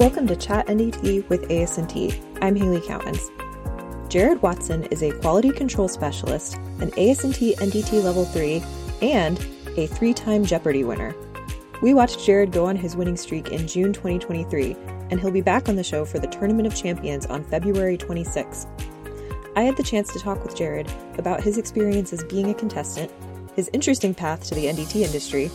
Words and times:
Welcome 0.00 0.26
to 0.28 0.34
Chat 0.34 0.66
NDT 0.68 1.28
with 1.28 1.46
ASNT. 1.50 2.38
I'm 2.40 2.56
Haley 2.56 2.80
Cowens. 2.80 3.28
Jared 4.08 4.40
Watson 4.40 4.84
is 4.84 5.02
a 5.02 5.12
quality 5.12 5.50
control 5.50 5.88
specialist, 5.88 6.54
an 6.80 6.90
ASNT 6.92 7.56
NDT 7.56 8.02
Level 8.02 8.24
3, 8.24 8.62
and 9.02 9.38
a 9.76 9.86
three-time 9.88 10.46
Jeopardy 10.46 10.84
winner. 10.84 11.14
We 11.82 11.92
watched 11.92 12.24
Jared 12.24 12.50
go 12.50 12.64
on 12.64 12.76
his 12.76 12.96
winning 12.96 13.18
streak 13.18 13.48
in 13.48 13.68
June 13.68 13.92
2023, 13.92 14.74
and 15.10 15.20
he'll 15.20 15.30
be 15.30 15.42
back 15.42 15.68
on 15.68 15.76
the 15.76 15.84
show 15.84 16.06
for 16.06 16.18
the 16.18 16.28
Tournament 16.28 16.66
of 16.66 16.74
Champions 16.74 17.26
on 17.26 17.44
February 17.44 17.98
26. 17.98 18.66
I 19.54 19.64
had 19.64 19.76
the 19.76 19.82
chance 19.82 20.10
to 20.14 20.18
talk 20.18 20.42
with 20.42 20.56
Jared 20.56 20.90
about 21.18 21.42
his 21.42 21.58
experience 21.58 22.14
as 22.14 22.24
being 22.24 22.48
a 22.48 22.54
contestant, 22.54 23.12
his 23.54 23.68
interesting 23.74 24.14
path 24.14 24.44
to 24.44 24.54
the 24.54 24.64
NDT 24.64 25.02
industry, 25.02 25.50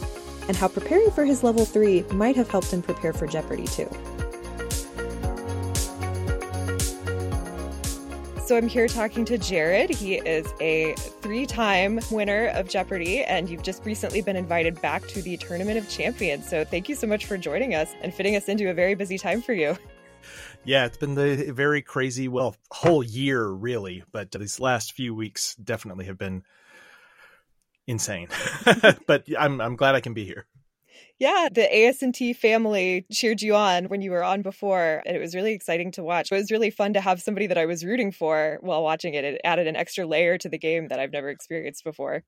and 0.47 0.55
how 0.55 0.67
preparing 0.67 1.09
for 1.09 1.25
his 1.25 1.43
level 1.43 1.65
3 1.65 2.03
might 2.11 2.35
have 2.35 2.51
helped 2.51 2.71
him 2.71 2.83
prepare 2.83 3.11
for 3.11 3.25
Jeopardy 3.25 3.65
too. 3.65 3.89
So 8.45 8.55
I'm 8.55 8.67
here 8.67 8.87
talking 8.87 9.25
to 9.25 9.39
Jared. 9.39 9.89
He 9.89 10.17
is 10.17 10.45
a 10.61 10.93
three 10.93 11.47
time 11.47 11.99
winner 12.11 12.49
of 12.49 12.69
Jeopardy, 12.69 13.23
and 13.23 13.49
you've 13.49 13.63
just 13.63 13.83
recently 13.83 14.21
been 14.21 14.35
invited 14.35 14.79
back 14.83 15.07
to 15.07 15.21
the 15.23 15.35
Tournament 15.35 15.79
of 15.79 15.89
Champions. 15.89 16.47
So 16.47 16.63
thank 16.63 16.87
you 16.87 16.93
so 16.93 17.07
much 17.07 17.25
for 17.25 17.39
joining 17.39 17.73
us 17.73 17.95
and 18.03 18.13
fitting 18.13 18.35
us 18.35 18.47
into 18.47 18.69
a 18.69 18.73
very 18.75 18.93
busy 18.93 19.17
time 19.17 19.41
for 19.41 19.53
you. 19.53 19.75
Yeah, 20.63 20.85
it's 20.85 20.95
been 20.95 21.15
the 21.15 21.51
very 21.53 21.81
crazy, 21.81 22.27
well, 22.27 22.55
whole 22.69 23.01
year 23.01 23.47
really, 23.47 24.03
but 24.11 24.31
these 24.31 24.59
last 24.59 24.93
few 24.93 25.15
weeks 25.15 25.55
definitely 25.55 26.05
have 26.05 26.19
been 26.19 26.43
insane. 27.87 28.27
but 29.07 29.25
I'm 29.39 29.59
I'm 29.59 29.75
glad 29.75 29.95
I 29.95 30.01
can 30.01 30.13
be 30.13 30.23
here. 30.23 30.45
Yeah, 31.17 31.47
the 31.49 31.61
ASNT 31.61 32.35
family 32.35 33.05
cheered 33.09 33.41
you 33.41 33.55
on 33.55 33.85
when 33.85 34.01
you 34.01 34.11
were 34.11 34.23
on 34.23 34.41
before, 34.41 35.01
and 35.05 35.15
it 35.15 35.19
was 35.19 35.33
really 35.33 35.53
exciting 35.53 35.91
to 35.91 36.03
watch. 36.03 36.29
It 36.29 36.35
was 36.35 36.51
really 36.51 36.69
fun 36.69 36.91
to 36.93 37.01
have 37.01 37.21
somebody 37.21 37.47
that 37.47 37.57
I 37.57 37.65
was 37.65 37.85
rooting 37.85 38.11
for 38.11 38.57
while 38.59 38.83
watching 38.83 39.13
it. 39.13 39.23
It 39.23 39.39
added 39.45 39.67
an 39.67 39.77
extra 39.77 40.05
layer 40.05 40.37
to 40.37 40.49
the 40.49 40.57
game 40.57 40.89
that 40.89 40.99
I've 40.99 41.13
never 41.13 41.29
experienced 41.29 41.85
before. 41.85 42.23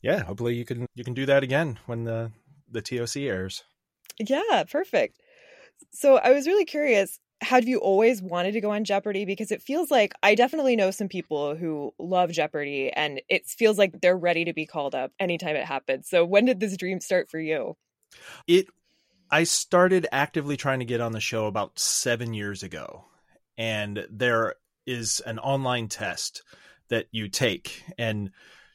Yeah, 0.00 0.20
hopefully 0.20 0.54
you 0.54 0.64
can 0.64 0.86
you 0.94 1.04
can 1.04 1.12
do 1.12 1.26
that 1.26 1.42
again 1.42 1.78
when 1.84 2.04
the 2.04 2.30
the 2.70 2.80
TOC 2.80 3.16
airs. 3.18 3.62
Yeah, 4.18 4.64
perfect. 4.70 5.20
So 5.92 6.16
I 6.16 6.30
was 6.30 6.46
really 6.46 6.64
curious, 6.64 7.18
have 7.42 7.68
you 7.68 7.78
always 7.78 8.22
wanted 8.22 8.52
to 8.52 8.60
go 8.60 8.70
on 8.70 8.84
Jeopardy? 8.84 9.24
Because 9.24 9.50
it 9.50 9.62
feels 9.62 9.90
like 9.90 10.14
I 10.22 10.34
definitely 10.34 10.76
know 10.76 10.90
some 10.90 11.08
people 11.08 11.56
who 11.56 11.92
love 11.98 12.30
Jeopardy 12.30 12.90
and 12.90 13.20
it 13.28 13.46
feels 13.46 13.76
like 13.76 14.00
they're 14.00 14.16
ready 14.16 14.44
to 14.46 14.54
be 14.54 14.66
called 14.66 14.94
up 14.94 15.12
anytime 15.18 15.56
it 15.56 15.66
happens. 15.66 16.08
So 16.08 16.24
when 16.24 16.46
did 16.46 16.60
this 16.60 16.76
dream 16.76 17.00
start 17.00 17.28
for 17.30 17.40
you? 17.40 17.76
It 18.46 18.66
I 19.30 19.44
started 19.44 20.06
actively 20.12 20.56
trying 20.56 20.78
to 20.78 20.84
get 20.84 21.00
on 21.00 21.12
the 21.12 21.20
show 21.20 21.46
about 21.46 21.78
7 21.78 22.34
years 22.34 22.62
ago. 22.62 23.06
And 23.56 24.06
there 24.10 24.54
is 24.86 25.20
an 25.20 25.38
online 25.38 25.88
test 25.88 26.42
that 26.88 27.06
you 27.10 27.28
take 27.28 27.82
and 27.98 28.30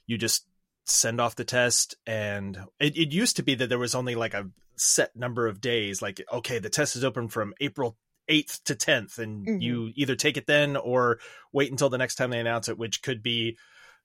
you 0.07 0.17
just 0.17 0.45
send 0.85 1.21
off 1.21 1.35
the 1.35 1.45
test 1.45 1.95
and 2.07 2.57
it, 2.79 2.97
it 2.97 3.13
used 3.13 3.35
to 3.35 3.43
be 3.43 3.55
that 3.55 3.69
there 3.69 3.77
was 3.77 3.93
only 3.93 4.15
like 4.15 4.33
a 4.33 4.49
set 4.75 5.15
number 5.15 5.45
of 5.47 5.61
days 5.61 6.01
like 6.01 6.21
okay 6.33 6.57
the 6.57 6.69
test 6.69 6.95
is 6.95 7.03
open 7.03 7.27
from 7.27 7.53
april 7.59 7.95
8th 8.29 8.63
to 8.63 8.75
10th 8.75 9.19
and 9.19 9.45
mm-hmm. 9.45 9.61
you 9.61 9.91
either 9.95 10.15
take 10.15 10.37
it 10.37 10.47
then 10.47 10.77
or 10.77 11.19
wait 11.51 11.69
until 11.69 11.89
the 11.89 11.97
next 11.97 12.15
time 12.15 12.31
they 12.31 12.39
announce 12.39 12.69
it 12.69 12.77
which 12.77 13.03
could 13.03 13.21
be 13.21 13.57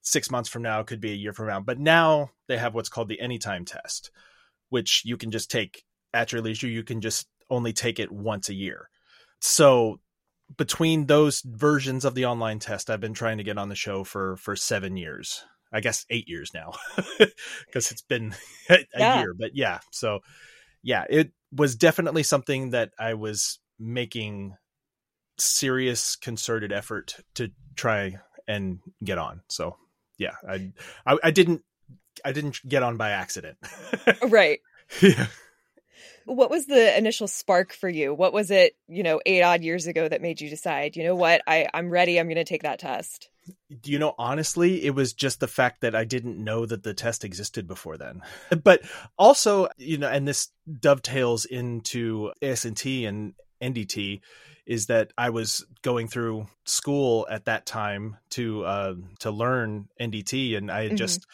six 0.03 0.31
months 0.31 0.51
from 0.51 0.63
now 0.63 0.83
could 0.83 1.01
be 1.01 1.13
a 1.13 1.17
year 1.17 1.33
from 1.33 1.47
now 1.47 1.61
but 1.61 1.79
now 1.79 2.31
they 2.49 2.59
have 2.59 2.75
what's 2.75 2.89
called 2.91 3.09
the 3.09 3.21
anytime 3.21 3.65
test 3.65 4.11
which 4.75 5.03
you 5.05 5.17
can 5.17 5.31
just 5.31 5.53
take 5.53 5.85
at 6.13 6.33
your 6.33 6.43
leisure. 6.43 6.67
You 6.67 6.83
can 6.83 7.01
just 7.01 7.29
only 7.49 7.73
take 7.73 8.01
it 8.01 8.11
once 8.11 8.49
a 8.49 8.55
year. 8.55 8.91
So 9.41 10.01
between 10.57 11.07
those 11.07 11.43
versions 11.47 12.05
of 12.05 12.17
the 12.17 12.27
online 12.27 12.59
test, 12.59 12.91
I've 12.91 12.99
been 12.99 13.15
trying 13.15 13.39
to 13.39 13.45
get 13.45 13.57
on 13.57 13.69
the 13.69 13.77
show 13.77 14.03
for 14.03 14.37
for 14.37 14.57
seven 14.57 14.97
years. 14.97 15.45
I 15.73 15.79
guess 15.79 16.05
eight 16.11 16.29
years 16.29 16.51
now 16.53 16.73
because 17.67 17.93
it's 17.93 18.03
been 18.03 18.35
a 18.69 18.79
yeah. 18.99 19.21
year. 19.21 19.33
But 19.39 19.53
yeah, 19.55 19.79
so 19.93 20.19
yeah, 20.83 21.05
it 21.09 21.31
was 21.53 21.77
definitely 21.77 22.25
something 22.25 22.71
that 22.71 22.91
I 22.99 23.15
was 23.15 23.61
making 23.79 24.57
serious 25.39 26.17
concerted 26.17 26.73
effort 26.73 27.15
to 27.35 27.53
try 27.77 28.19
and 28.49 28.81
get 29.05 29.19
on. 29.19 29.43
So 29.49 29.77
yeah, 30.19 30.35
I 30.49 30.73
I, 31.07 31.17
I 31.23 31.31
didn't 31.31 31.63
I 32.25 32.33
didn't 32.33 32.67
get 32.67 32.83
on 32.83 32.97
by 32.97 33.11
accident. 33.11 33.59
right. 34.29 34.61
Yeah. 35.03 35.27
What 36.27 36.51
was 36.51 36.67
the 36.67 36.97
initial 36.97 37.29
spark 37.29 37.75
for 37.75 37.89
you? 37.89 38.15
What 38.15 38.33
was 38.33 38.51
it, 38.51 38.77
you 38.89 39.03
know, 39.03 39.21
eight 39.27 39.43
odd 39.43 39.63
years 39.63 39.87
ago 39.87 40.09
that 40.09 40.23
made 40.23 40.41
you 40.41 40.49
decide, 40.49 40.97
you 40.97 41.05
know 41.05 41.15
what, 41.15 41.43
I, 41.47 41.69
I'm 41.75 41.91
ready, 41.91 42.19
I'm 42.19 42.27
going 42.27 42.37
to 42.37 42.45
take 42.45 42.63
that 42.63 42.79
test? 42.79 43.29
You 43.85 43.99
know, 43.99 44.15
honestly, 44.17 44.85
it 44.85 44.95
was 44.95 45.13
just 45.13 45.41
the 45.41 45.49
fact 45.49 45.83
that 45.83 45.95
I 45.95 46.05
didn't 46.05 46.43
know 46.43 46.65
that 46.65 46.83
the 46.83 46.95
test 46.95 47.25
existed 47.25 47.67
before 47.67 47.99
then. 47.99 48.23
But 48.63 48.83
also, 49.19 49.69
you 49.77 49.99
know, 49.99 50.09
and 50.09 50.27
this 50.27 50.49
dovetails 50.81 51.45
into 51.45 52.33
ASNT 52.41 53.07
and 53.07 53.35
NDT 53.61 54.21
is 54.67 54.87
that 54.87 55.13
I 55.19 55.31
was 55.31 55.67
going 55.83 56.09
through 56.09 56.47
school 56.65 57.27
at 57.31 57.45
that 57.45 57.67
time 57.67 58.17
to 58.31 58.65
uh, 58.65 58.95
to 59.21 59.31
learn 59.31 59.89
NDT, 60.01 60.57
and 60.57 60.71
I 60.71 60.83
had 60.83 60.91
mm-hmm. 60.91 60.97
just 60.97 61.27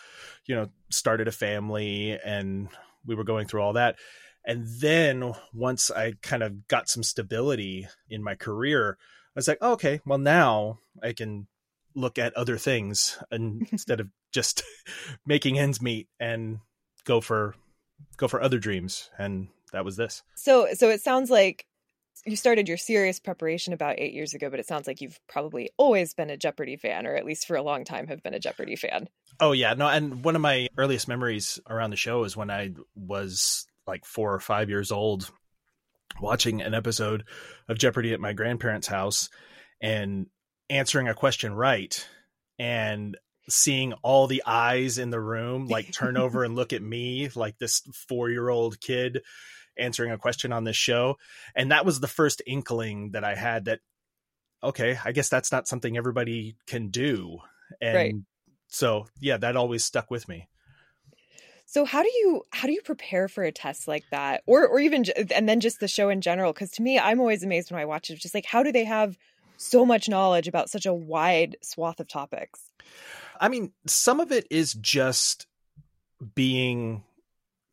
you 0.46 0.56
know 0.56 0.68
started 0.90 1.28
a 1.28 1.32
family, 1.32 2.18
and 2.24 2.68
we 3.06 3.14
were 3.14 3.24
going 3.24 3.46
through 3.46 3.62
all 3.62 3.74
that. 3.74 3.96
And 4.44 4.66
then 4.80 5.32
once 5.52 5.90
I 5.90 6.14
kind 6.22 6.42
of 6.42 6.66
got 6.68 6.88
some 6.88 7.02
stability 7.02 7.88
in 8.08 8.22
my 8.22 8.34
career, 8.34 8.96
I 9.00 9.38
was 9.38 9.48
like, 9.48 9.58
oh, 9.60 9.72
okay, 9.72 10.00
well 10.06 10.18
now 10.18 10.78
I 11.02 11.12
can 11.12 11.46
look 11.94 12.18
at 12.18 12.34
other 12.34 12.56
things 12.56 13.18
and 13.30 13.66
instead 13.72 14.00
of 14.00 14.08
just 14.32 14.62
making 15.26 15.58
ends 15.58 15.82
meet 15.82 16.08
and 16.18 16.60
go 17.04 17.20
for 17.20 17.54
go 18.16 18.28
for 18.28 18.40
other 18.40 18.58
dreams 18.58 19.10
and 19.18 19.48
that 19.72 19.84
was 19.84 19.96
this. 19.96 20.22
So 20.36 20.68
so 20.74 20.88
it 20.88 21.00
sounds 21.00 21.30
like 21.30 21.66
you 22.26 22.36
started 22.36 22.68
your 22.68 22.76
serious 22.76 23.18
preparation 23.18 23.72
about 23.72 23.98
eight 23.98 24.12
years 24.12 24.34
ago, 24.34 24.50
but 24.50 24.60
it 24.60 24.66
sounds 24.66 24.86
like 24.86 25.00
you've 25.00 25.18
probably 25.28 25.70
always 25.76 26.14
been 26.14 26.30
a 26.30 26.36
Jeopardy 26.36 26.76
fan, 26.76 27.06
or 27.06 27.14
at 27.14 27.24
least 27.24 27.46
for 27.46 27.56
a 27.56 27.62
long 27.62 27.84
time 27.84 28.06
have 28.08 28.22
been 28.22 28.34
a 28.34 28.40
Jeopardy 28.40 28.76
fan. 28.76 29.08
Oh 29.40 29.52
yeah, 29.52 29.74
no, 29.74 29.88
and 29.88 30.22
one 30.22 30.36
of 30.36 30.42
my 30.42 30.68
earliest 30.76 31.08
memories 31.08 31.58
around 31.68 31.90
the 31.90 31.96
show 31.96 32.24
is 32.24 32.36
when 32.36 32.50
I 32.50 32.74
was 32.94 33.66
like 33.86 34.04
four 34.04 34.34
or 34.34 34.40
five 34.40 34.68
years 34.68 34.92
old, 34.92 35.30
watching 36.20 36.60
an 36.60 36.74
episode 36.74 37.24
of 37.68 37.78
Jeopardy 37.78 38.12
at 38.12 38.20
my 38.20 38.32
grandparents' 38.32 38.86
house 38.86 39.30
and 39.80 40.26
answering 40.68 41.08
a 41.08 41.14
question 41.14 41.54
right, 41.54 42.06
and 42.58 43.16
seeing 43.48 43.94
all 44.02 44.26
the 44.26 44.42
eyes 44.46 44.98
in 44.98 45.10
the 45.10 45.20
room 45.20 45.66
like 45.66 45.92
turn 45.92 46.16
over 46.16 46.44
and 46.44 46.54
look 46.54 46.72
at 46.72 46.82
me 46.82 47.28
like 47.34 47.58
this 47.58 47.80
four 48.08 48.30
year 48.30 48.48
old 48.48 48.80
kid 48.80 49.22
answering 49.80 50.12
a 50.12 50.18
question 50.18 50.52
on 50.52 50.64
this 50.64 50.76
show. 50.76 51.16
And 51.54 51.70
that 51.72 51.84
was 51.84 52.00
the 52.00 52.08
first 52.08 52.42
inkling 52.46 53.12
that 53.12 53.24
I 53.24 53.34
had 53.34 53.64
that, 53.64 53.80
okay, 54.62 54.98
I 55.04 55.12
guess 55.12 55.28
that's 55.28 55.50
not 55.50 55.66
something 55.66 55.96
everybody 55.96 56.56
can 56.66 56.88
do. 56.88 57.38
And 57.80 57.94
right. 57.94 58.14
so, 58.68 59.06
yeah, 59.20 59.38
that 59.38 59.56
always 59.56 59.84
stuck 59.84 60.10
with 60.10 60.28
me. 60.28 60.48
So 61.66 61.84
how 61.84 62.02
do 62.02 62.08
you 62.08 62.42
how 62.50 62.66
do 62.66 62.72
you 62.72 62.82
prepare 62.82 63.28
for 63.28 63.44
a 63.44 63.52
test 63.52 63.86
like 63.86 64.02
that, 64.10 64.42
or 64.44 64.66
or 64.66 64.80
even 64.80 65.04
and 65.32 65.48
then 65.48 65.60
just 65.60 65.78
the 65.78 65.86
show 65.86 66.08
in 66.08 66.20
general? 66.20 66.52
Because 66.52 66.72
to 66.72 66.82
me, 66.82 66.98
I'm 66.98 67.20
always 67.20 67.44
amazed 67.44 67.70
when 67.70 67.80
I 67.80 67.84
watch 67.84 68.10
it. 68.10 68.18
Just 68.18 68.34
like 68.34 68.44
how 68.44 68.64
do 68.64 68.72
they 68.72 68.82
have 68.82 69.16
so 69.56 69.86
much 69.86 70.08
knowledge 70.08 70.48
about 70.48 70.68
such 70.68 70.84
a 70.84 70.92
wide 70.92 71.56
swath 71.62 72.00
of 72.00 72.08
topics? 72.08 72.60
I 73.40 73.48
mean, 73.48 73.72
some 73.86 74.18
of 74.18 74.32
it 74.32 74.48
is 74.50 74.74
just 74.74 75.46
being 76.34 77.04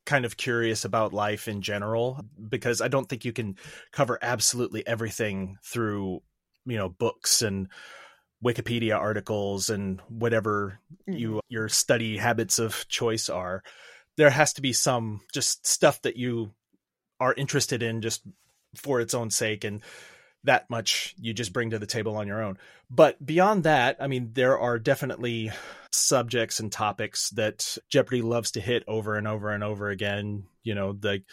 kind 0.07 0.25
of 0.25 0.37
curious 0.37 0.85
about 0.85 1.13
life 1.13 1.47
in 1.47 1.61
general 1.61 2.25
because 2.49 2.81
I 2.81 2.87
don't 2.87 3.07
think 3.07 3.25
you 3.25 3.33
can 3.33 3.57
cover 3.91 4.17
absolutely 4.21 4.87
everything 4.87 5.57
through, 5.63 6.23
you 6.65 6.77
know, 6.77 6.89
books 6.89 7.41
and 7.41 7.67
Wikipedia 8.43 8.97
articles 8.97 9.69
and 9.69 9.99
whatever 10.07 10.79
you 11.05 11.29
mm-hmm. 11.29 11.39
your 11.49 11.69
study 11.69 12.17
habits 12.17 12.57
of 12.57 12.87
choice 12.87 13.29
are. 13.29 13.63
There 14.15 14.29
has 14.29 14.53
to 14.53 14.61
be 14.61 14.73
some 14.73 15.21
just 15.33 15.67
stuff 15.67 16.01
that 16.03 16.15
you 16.15 16.53
are 17.19 17.33
interested 17.33 17.83
in 17.83 18.01
just 18.01 18.21
for 18.75 19.01
its 19.01 19.13
own 19.13 19.29
sake 19.29 19.63
and 19.63 19.81
that 20.43 20.69
much 20.69 21.15
you 21.19 21.33
just 21.33 21.53
bring 21.53 21.71
to 21.71 21.79
the 21.79 21.85
table 21.85 22.15
on 22.15 22.27
your 22.27 22.41
own. 22.41 22.57
But 22.89 23.23
beyond 23.23 23.63
that, 23.63 23.97
I 23.99 24.07
mean, 24.07 24.31
there 24.33 24.57
are 24.57 24.79
definitely 24.79 25.51
subjects 25.91 26.59
and 26.59 26.71
topics 26.71 27.29
that 27.31 27.77
Jeopardy 27.89 28.21
loves 28.21 28.51
to 28.51 28.61
hit 28.61 28.83
over 28.87 29.15
and 29.15 29.27
over 29.27 29.51
and 29.51 29.63
over 29.63 29.89
again. 29.89 30.43
You 30.63 30.75
know, 30.75 30.93
the 30.93 31.23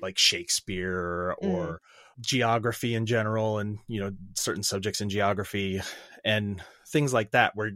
like 0.00 0.18
Shakespeare 0.18 1.34
or 1.38 1.66
mm. 1.66 1.78
geography 2.20 2.94
in 2.94 3.06
general, 3.06 3.58
and 3.58 3.78
you 3.86 4.00
know, 4.00 4.12
certain 4.34 4.62
subjects 4.62 5.00
in 5.00 5.08
geography 5.08 5.80
and 6.24 6.62
things 6.88 7.12
like 7.12 7.32
that, 7.32 7.54
where 7.54 7.72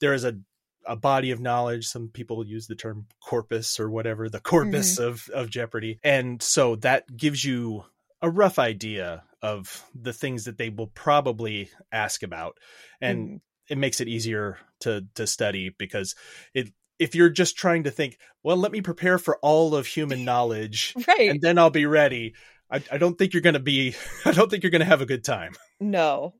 there 0.00 0.14
is 0.14 0.24
a 0.24 0.38
a 0.84 0.96
body 0.96 1.30
of 1.30 1.40
knowledge. 1.40 1.86
Some 1.86 2.08
people 2.08 2.44
use 2.44 2.66
the 2.66 2.74
term 2.74 3.06
corpus 3.20 3.78
or 3.78 3.88
whatever, 3.88 4.28
the 4.28 4.40
corpus 4.40 4.98
mm. 4.98 5.04
of 5.04 5.28
of 5.30 5.50
Jeopardy, 5.50 5.98
and 6.02 6.42
so 6.42 6.76
that 6.76 7.16
gives 7.16 7.44
you 7.44 7.84
a 8.22 8.30
rough 8.30 8.58
idea 8.58 9.24
of 9.42 9.84
the 9.94 10.12
things 10.12 10.44
that 10.44 10.56
they 10.56 10.70
will 10.70 10.86
probably 10.86 11.68
ask 11.90 12.22
about 12.22 12.56
and 13.00 13.26
mm-hmm. 13.26 13.36
it 13.68 13.76
makes 13.76 14.00
it 14.00 14.08
easier 14.08 14.58
to 14.80 15.04
to 15.14 15.26
study 15.26 15.74
because 15.78 16.14
it 16.54 16.72
if 16.98 17.14
you're 17.14 17.28
just 17.28 17.56
trying 17.56 17.82
to 17.82 17.90
think 17.90 18.18
well 18.42 18.56
let 18.56 18.72
me 18.72 18.80
prepare 18.80 19.18
for 19.18 19.36
all 19.38 19.74
of 19.74 19.86
human 19.86 20.24
knowledge 20.24 20.94
right. 21.08 21.30
and 21.30 21.40
then 21.42 21.58
i'll 21.58 21.70
be 21.70 21.86
ready 21.86 22.34
i, 22.70 22.80
I 22.90 22.98
don't 22.98 23.18
think 23.18 23.32
you're 23.32 23.42
going 23.42 23.54
to 23.54 23.60
be 23.60 23.94
i 24.24 24.30
don't 24.30 24.50
think 24.50 24.62
you're 24.62 24.70
going 24.70 24.80
to 24.80 24.86
have 24.86 25.02
a 25.02 25.06
good 25.06 25.24
time. 25.24 25.54
No 25.80 26.34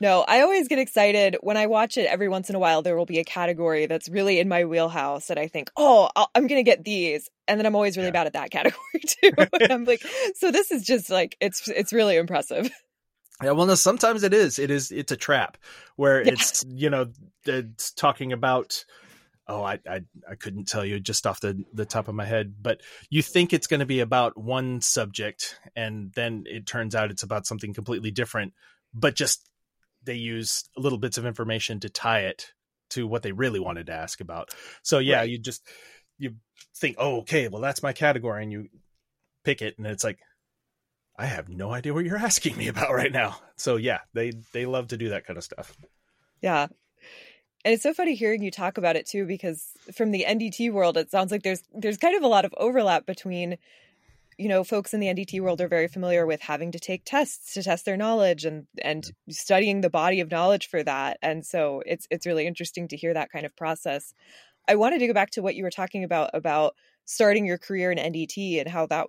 no, 0.00 0.24
I 0.26 0.42
always 0.42 0.68
get 0.68 0.78
excited 0.78 1.36
when 1.40 1.56
I 1.56 1.66
watch 1.66 1.96
it. 1.96 2.06
Every 2.06 2.28
once 2.28 2.48
in 2.48 2.54
a 2.54 2.58
while, 2.58 2.82
there 2.82 2.96
will 2.96 3.06
be 3.06 3.18
a 3.18 3.24
category 3.24 3.86
that's 3.86 4.08
really 4.08 4.38
in 4.38 4.48
my 4.48 4.64
wheelhouse 4.64 5.26
that 5.26 5.38
I 5.38 5.48
think, 5.48 5.70
oh, 5.76 6.08
i 6.14 6.26
am 6.36 6.46
going 6.46 6.60
to 6.60 6.68
get 6.68 6.84
these, 6.84 7.28
and 7.48 7.58
then 7.58 7.66
I'm 7.66 7.74
always 7.74 7.96
really 7.96 8.08
yeah. 8.08 8.12
bad 8.12 8.26
at 8.28 8.32
that 8.34 8.50
category 8.52 9.00
too. 9.06 9.32
I'm 9.70 9.84
like, 9.84 10.02
so 10.36 10.50
this 10.50 10.70
is 10.70 10.84
just 10.84 11.10
like 11.10 11.36
it's 11.40 11.68
it's 11.68 11.92
really 11.92 12.16
impressive. 12.16 12.70
Yeah, 13.42 13.52
well, 13.52 13.66
no, 13.66 13.76
sometimes 13.76 14.24
it 14.24 14.34
is. 14.34 14.58
It 14.58 14.70
is. 14.70 14.90
It's 14.90 15.12
a 15.12 15.16
trap 15.16 15.58
where 15.96 16.22
yeah. 16.22 16.32
it's 16.32 16.64
you 16.68 16.90
know 16.90 17.10
it's 17.44 17.92
talking 17.92 18.32
about. 18.32 18.84
Oh, 19.50 19.62
I, 19.62 19.78
I 19.88 20.02
I 20.30 20.34
couldn't 20.34 20.68
tell 20.68 20.84
you 20.84 21.00
just 21.00 21.26
off 21.26 21.40
the 21.40 21.64
the 21.72 21.86
top 21.86 22.08
of 22.08 22.14
my 22.14 22.26
head, 22.26 22.54
but 22.60 22.82
you 23.08 23.22
think 23.22 23.52
it's 23.52 23.66
going 23.66 23.80
to 23.80 23.86
be 23.86 24.00
about 24.00 24.36
one 24.36 24.82
subject, 24.82 25.58
and 25.74 26.12
then 26.12 26.44
it 26.46 26.66
turns 26.66 26.94
out 26.94 27.10
it's 27.10 27.22
about 27.22 27.46
something 27.46 27.72
completely 27.72 28.10
different, 28.10 28.52
but 28.92 29.14
just 29.14 29.47
they 30.08 30.14
use 30.14 30.64
little 30.74 30.98
bits 30.98 31.18
of 31.18 31.26
information 31.26 31.80
to 31.80 31.90
tie 31.90 32.20
it 32.20 32.52
to 32.90 33.06
what 33.06 33.22
they 33.22 33.30
really 33.30 33.60
wanted 33.60 33.86
to 33.86 33.92
ask 33.92 34.22
about. 34.22 34.54
So 34.82 34.98
yeah, 34.98 35.18
right. 35.18 35.28
you 35.28 35.38
just 35.38 35.62
you 36.16 36.34
think, 36.74 36.96
oh, 36.98 37.18
okay, 37.18 37.48
well 37.48 37.60
that's 37.60 37.82
my 37.82 37.92
category, 37.92 38.42
and 38.42 38.50
you 38.50 38.68
pick 39.44 39.60
it, 39.60 39.76
and 39.76 39.86
it's 39.86 40.02
like, 40.02 40.18
I 41.18 41.26
have 41.26 41.50
no 41.50 41.72
idea 41.72 41.92
what 41.92 42.06
you're 42.06 42.16
asking 42.16 42.56
me 42.56 42.68
about 42.68 42.94
right 42.94 43.12
now. 43.12 43.36
So 43.56 43.76
yeah, 43.76 43.98
they 44.14 44.32
they 44.54 44.64
love 44.64 44.88
to 44.88 44.96
do 44.96 45.10
that 45.10 45.26
kind 45.26 45.36
of 45.36 45.44
stuff. 45.44 45.76
Yeah. 46.40 46.68
And 47.64 47.74
it's 47.74 47.82
so 47.82 47.92
funny 47.92 48.14
hearing 48.14 48.42
you 48.42 48.50
talk 48.50 48.78
about 48.78 48.96
it 48.96 49.04
too, 49.04 49.26
because 49.26 49.66
from 49.94 50.10
the 50.10 50.24
NDT 50.26 50.72
world, 50.72 50.96
it 50.96 51.10
sounds 51.10 51.30
like 51.30 51.42
there's 51.42 51.62
there's 51.74 51.98
kind 51.98 52.16
of 52.16 52.22
a 52.22 52.28
lot 52.28 52.46
of 52.46 52.54
overlap 52.56 53.04
between 53.04 53.58
you 54.38 54.48
know 54.48 54.64
folks 54.64 54.94
in 54.94 55.00
the 55.00 55.08
ndt 55.08 55.40
world 55.40 55.60
are 55.60 55.68
very 55.68 55.88
familiar 55.88 56.24
with 56.24 56.40
having 56.40 56.72
to 56.72 56.78
take 56.78 57.02
tests 57.04 57.54
to 57.54 57.62
test 57.62 57.84
their 57.84 57.96
knowledge 57.96 58.44
and 58.44 58.66
and 58.80 59.10
studying 59.28 59.80
the 59.80 59.90
body 59.90 60.20
of 60.20 60.30
knowledge 60.30 60.68
for 60.68 60.82
that. 60.82 61.18
And 61.22 61.44
so 61.44 61.82
it's 61.84 62.06
it's 62.10 62.26
really 62.26 62.46
interesting 62.46 62.88
to 62.88 62.96
hear 62.96 63.14
that 63.14 63.30
kind 63.30 63.44
of 63.44 63.54
process. 63.56 64.14
I 64.68 64.76
wanted 64.76 65.00
to 65.00 65.06
go 65.06 65.14
back 65.14 65.30
to 65.32 65.42
what 65.42 65.56
you 65.56 65.64
were 65.64 65.70
talking 65.70 66.04
about 66.04 66.30
about 66.34 66.74
starting 67.04 67.46
your 67.46 67.58
career 67.58 67.90
in 67.90 67.98
ndt 67.98 68.60
and 68.60 68.68
how 68.68 68.86
that 68.86 69.08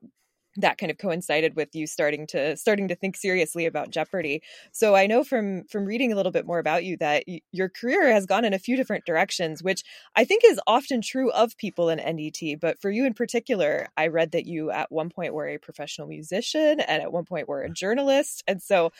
that 0.57 0.77
kind 0.77 0.91
of 0.91 0.97
coincided 0.97 1.55
with 1.55 1.75
you 1.75 1.87
starting 1.87 2.27
to 2.27 2.57
starting 2.57 2.87
to 2.87 2.95
think 2.95 3.15
seriously 3.15 3.65
about 3.65 3.89
jeopardy. 3.89 4.41
So 4.71 4.95
i 4.95 5.07
know 5.07 5.23
from 5.23 5.63
from 5.65 5.85
reading 5.85 6.11
a 6.11 6.15
little 6.15 6.31
bit 6.31 6.45
more 6.45 6.59
about 6.59 6.83
you 6.83 6.97
that 6.97 7.23
y- 7.27 7.41
your 7.51 7.69
career 7.69 8.11
has 8.11 8.25
gone 8.25 8.45
in 8.45 8.53
a 8.53 8.59
few 8.59 8.75
different 8.75 9.05
directions 9.05 9.63
which 9.63 9.83
i 10.15 10.23
think 10.23 10.43
is 10.45 10.59
often 10.67 11.01
true 11.01 11.31
of 11.31 11.57
people 11.57 11.89
in 11.89 11.99
ndt 11.99 12.59
but 12.59 12.79
for 12.79 12.89
you 12.89 13.05
in 13.05 13.13
particular 13.13 13.87
i 13.97 14.07
read 14.07 14.31
that 14.31 14.45
you 14.45 14.71
at 14.71 14.91
one 14.91 15.09
point 15.09 15.33
were 15.33 15.47
a 15.47 15.57
professional 15.57 16.07
musician 16.07 16.79
and 16.79 17.01
at 17.01 17.11
one 17.11 17.25
point 17.25 17.47
were 17.47 17.63
a 17.63 17.69
mm. 17.69 17.73
journalist 17.73 18.43
and 18.47 18.61
so 18.61 18.91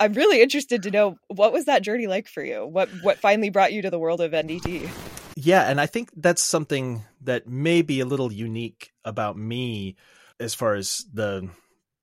i'm 0.00 0.12
really 0.12 0.40
interested 0.40 0.82
to 0.82 0.90
know 0.90 1.16
what 1.28 1.52
was 1.52 1.66
that 1.66 1.82
journey 1.82 2.06
like 2.06 2.28
for 2.28 2.42
you? 2.42 2.66
What 2.66 2.88
what 3.02 3.18
finally 3.18 3.50
brought 3.50 3.72
you 3.72 3.82
to 3.82 3.90
the 3.90 3.98
world 3.98 4.20
of 4.20 4.32
ndt 4.32 4.88
yeah 5.36 5.68
and 5.68 5.80
i 5.80 5.86
think 5.86 6.10
that's 6.16 6.42
something 6.42 7.04
that 7.20 7.48
may 7.48 7.82
be 7.82 8.00
a 8.00 8.06
little 8.06 8.32
unique 8.32 8.92
about 9.04 9.36
me 9.36 9.96
as 10.40 10.54
far 10.54 10.74
as 10.74 11.04
the 11.12 11.48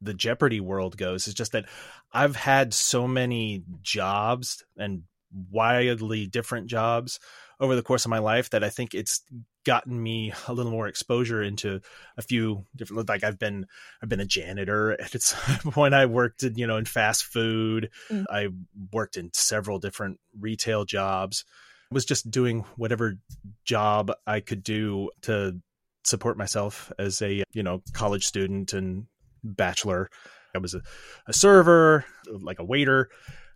the 0.01 0.13
Jeopardy 0.13 0.59
world 0.59 0.97
goes 0.97 1.27
is 1.27 1.33
just 1.33 1.51
that 1.51 1.65
I've 2.11 2.35
had 2.35 2.73
so 2.73 3.07
many 3.07 3.63
jobs 3.81 4.63
and 4.75 5.03
wildly 5.51 6.27
different 6.27 6.67
jobs 6.67 7.19
over 7.59 7.75
the 7.75 7.83
course 7.83 8.05
of 8.05 8.09
my 8.09 8.17
life 8.17 8.49
that 8.49 8.63
I 8.63 8.69
think 8.69 8.95
it's 8.95 9.21
gotten 9.63 10.01
me 10.01 10.33
a 10.47 10.53
little 10.53 10.71
more 10.71 10.87
exposure 10.87 11.43
into 11.43 11.79
a 12.17 12.21
few 12.21 12.65
different 12.75 13.07
like 13.07 13.23
I've 13.23 13.37
been 13.37 13.67
I've 14.01 14.09
been 14.09 14.19
a 14.19 14.25
janitor 14.25 14.91
at 14.99 15.13
its 15.13 15.33
point 15.59 15.93
I 15.93 16.07
worked 16.07 16.43
in 16.43 16.55
you 16.55 16.67
know 16.67 16.77
in 16.77 16.85
fast 16.85 17.23
food 17.23 17.91
mm. 18.09 18.25
I 18.29 18.49
worked 18.91 19.17
in 19.17 19.29
several 19.33 19.79
different 19.79 20.19
retail 20.39 20.83
jobs 20.83 21.45
I 21.91 21.93
was 21.93 22.05
just 22.05 22.31
doing 22.31 22.61
whatever 22.75 23.19
job 23.63 24.11
I 24.25 24.39
could 24.39 24.63
do 24.63 25.11
to 25.23 25.59
support 26.03 26.37
myself 26.37 26.91
as 26.97 27.21
a 27.21 27.43
you 27.53 27.63
know 27.63 27.81
college 27.93 28.25
student 28.25 28.73
and 28.73 29.05
bachelor. 29.43 30.09
I 30.53 30.59
was 30.59 30.73
a, 30.73 30.81
a 31.27 31.33
server, 31.33 32.05
like 32.27 32.59
a 32.59 32.65
waiter. 32.65 33.09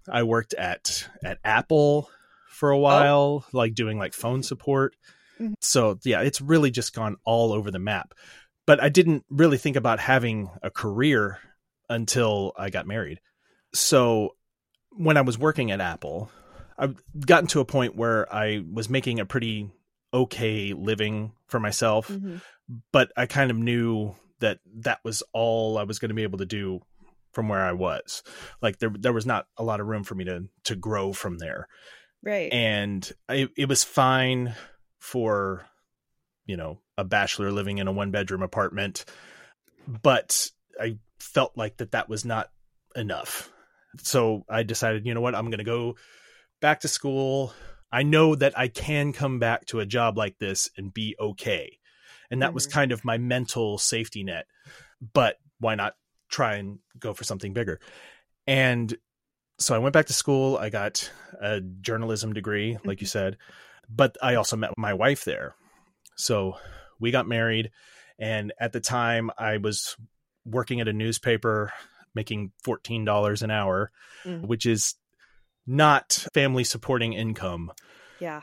I 0.10 0.24
worked 0.24 0.54
at 0.54 1.08
at 1.24 1.40
Apple 1.44 2.10
for 2.50 2.72
a 2.72 2.78
oh. 2.78 2.82
while, 2.82 3.46
oh. 3.46 3.50
like 3.52 3.76
doing 3.76 3.98
like 3.98 4.14
phone 4.14 4.44
support. 4.44 4.96
Mm-hmm. 5.40 5.54
So 5.62 6.00
yeah, 6.04 6.22
it's 6.22 6.42
really 6.42 6.72
just 6.72 6.94
gone 6.94 7.18
all 7.26 7.52
over 7.54 7.72
the 7.72 7.80
map. 7.80 8.14
But 8.66 8.82
I 8.82 8.90
didn't 8.90 9.26
really 9.30 9.58
think 9.58 9.76
about 9.76 10.00
having 10.00 10.50
a 10.64 10.72
career 10.72 11.40
until 11.90 12.54
I 12.58 12.70
got 12.70 12.88
married. 12.88 13.20
So 13.74 14.36
when 14.92 15.18
I 15.18 15.22
was 15.22 15.38
working 15.38 15.72
at 15.72 15.82
Apple, 15.82 16.32
I've 16.78 16.96
gotten 17.20 17.48
to 17.48 17.60
a 17.60 17.66
point 17.66 17.96
where 17.96 18.34
I 18.34 18.64
was 18.72 18.90
making 18.90 19.20
a 19.20 19.26
pretty 19.26 19.70
okay 20.16 20.74
living 20.74 21.34
for 21.48 21.60
myself, 21.60 22.08
mm-hmm. 22.08 22.38
but 22.92 23.12
I 23.16 23.26
kind 23.26 23.52
of 23.52 23.58
knew 23.58 24.16
that 24.40 24.60
that 24.82 25.00
was 25.04 25.24
all 25.34 25.78
I 25.78 25.84
was 25.84 26.00
going 26.00 26.10
to 26.10 26.16
be 26.16 26.24
able 26.24 26.40
to 26.40 26.46
do 26.46 26.80
from 27.34 27.50
where 27.50 27.64
I 27.64 27.74
was. 27.74 28.24
Like 28.62 28.80
there 28.80 28.92
there 28.98 29.14
was 29.14 29.26
not 29.26 29.48
a 29.58 29.64
lot 29.64 29.80
of 29.80 29.88
room 29.88 30.04
for 30.04 30.16
me 30.16 30.26
to 30.26 30.46
to 30.64 30.76
grow 30.76 31.14
from 31.14 31.38
there. 31.38 31.68
Right. 32.24 32.52
And 32.52 33.10
I, 33.30 33.50
it 33.56 33.70
was 33.70 33.84
fine 33.84 34.56
for 34.98 35.68
you 36.46 36.58
know, 36.58 36.80
a 36.98 37.04
bachelor 37.04 37.52
living 37.52 37.80
in 37.80 37.88
a 37.88 37.92
one 37.92 38.12
bedroom 38.12 38.44
apartment, 38.44 39.06
but 39.88 40.50
I 40.80 40.98
felt 41.20 41.54
like 41.56 41.78
that 41.78 41.92
that 41.92 42.10
was 42.10 42.24
not 42.24 42.50
enough. 42.96 43.52
So 44.00 44.44
I 44.50 44.64
decided, 44.64 45.06
you 45.06 45.14
know 45.14 45.22
what, 45.22 45.36
I'm 45.36 45.46
going 45.46 45.60
to 45.60 45.64
go 45.64 45.96
back 46.62 46.82
to 46.82 46.88
school, 46.88 47.54
I 47.92 48.04
know 48.04 48.36
that 48.36 48.58
I 48.58 48.68
can 48.68 49.14
come 49.14 49.40
back 49.40 49.66
to 49.68 49.80
a 49.80 49.86
job 49.86 50.18
like 50.18 50.38
this 50.38 50.70
and 50.78 50.94
be 50.94 51.16
okay. 51.20 51.80
And 52.30 52.42
that 52.42 52.48
mm-hmm. 52.48 52.56
was 52.56 52.68
kind 52.68 52.92
of 52.92 53.06
my 53.06 53.18
mental 53.18 53.78
safety 53.78 54.24
net. 54.24 54.46
But 55.14 55.38
why 55.60 55.76
not 55.76 55.94
try 56.30 56.56
and 56.56 56.80
go 57.00 57.14
for 57.14 57.24
something 57.24 57.54
bigger? 57.54 57.80
And 58.48 58.96
so 59.60 59.76
I 59.76 59.80
went 59.80 59.94
back 59.94 60.08
to 60.08 60.14
school. 60.14 60.58
I 60.58 60.70
got 60.70 61.10
a 61.40 61.62
journalism 61.62 62.34
degree, 62.34 62.78
like 62.84 63.02
you 63.02 63.08
mm-hmm. 63.08 63.12
said, 63.20 63.38
but 63.90 64.18
I 64.22 64.36
also 64.36 64.56
met 64.56 64.72
my 64.78 64.94
wife 64.94 65.24
there. 65.24 65.56
So 66.16 66.58
we 67.00 67.12
got 67.12 67.28
married. 67.28 67.72
And 68.18 68.54
at 68.60 68.72
the 68.72 68.80
time, 68.80 69.32
I 69.38 69.58
was 69.58 69.96
working 70.46 70.80
at 70.82 70.88
a 70.88 70.94
newspaper 70.94 71.74
making 72.14 72.52
$14 72.66 73.42
an 73.42 73.52
hour, 73.52 73.92
mm-hmm. 74.24 74.48
which 74.48 74.66
is 74.66 74.96
not 75.68 76.26
family 76.34 76.64
supporting 76.64 77.14
income. 77.14 77.72
Yeah. 78.20 78.42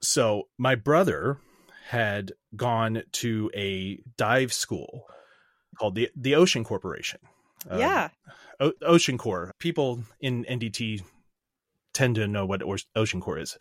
So 0.00 0.48
my 0.58 0.74
brother 0.74 1.38
had 1.88 2.32
gone 2.56 3.02
to 3.12 3.50
a 3.54 3.98
dive 4.16 4.52
school 4.52 5.06
called 5.78 5.94
the 5.94 6.08
the 6.16 6.34
Ocean 6.34 6.64
Corporation. 6.64 7.20
Uh, 7.70 7.78
yeah. 7.78 8.08
O- 8.60 8.72
Ocean 8.82 9.18
Corps. 9.18 9.52
People 9.58 10.04
in 10.20 10.44
NDT 10.44 11.02
tend 11.92 12.14
to 12.14 12.28
know 12.28 12.46
what 12.46 12.62
Ocean 12.94 13.20
Corps 13.20 13.38
is. 13.38 13.58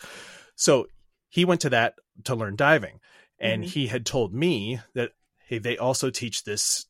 So 0.55 0.87
he 1.29 1.45
went 1.45 1.61
to 1.61 1.69
that 1.71 1.95
to 2.25 2.35
learn 2.35 2.55
diving, 2.55 2.99
and 3.39 3.63
mm-hmm. 3.63 3.69
he 3.69 3.87
had 3.87 4.05
told 4.05 4.33
me 4.33 4.79
that 4.93 5.11
hey, 5.47 5.57
they 5.57 5.77
also 5.77 6.09
teach 6.09 6.43
this 6.43 6.85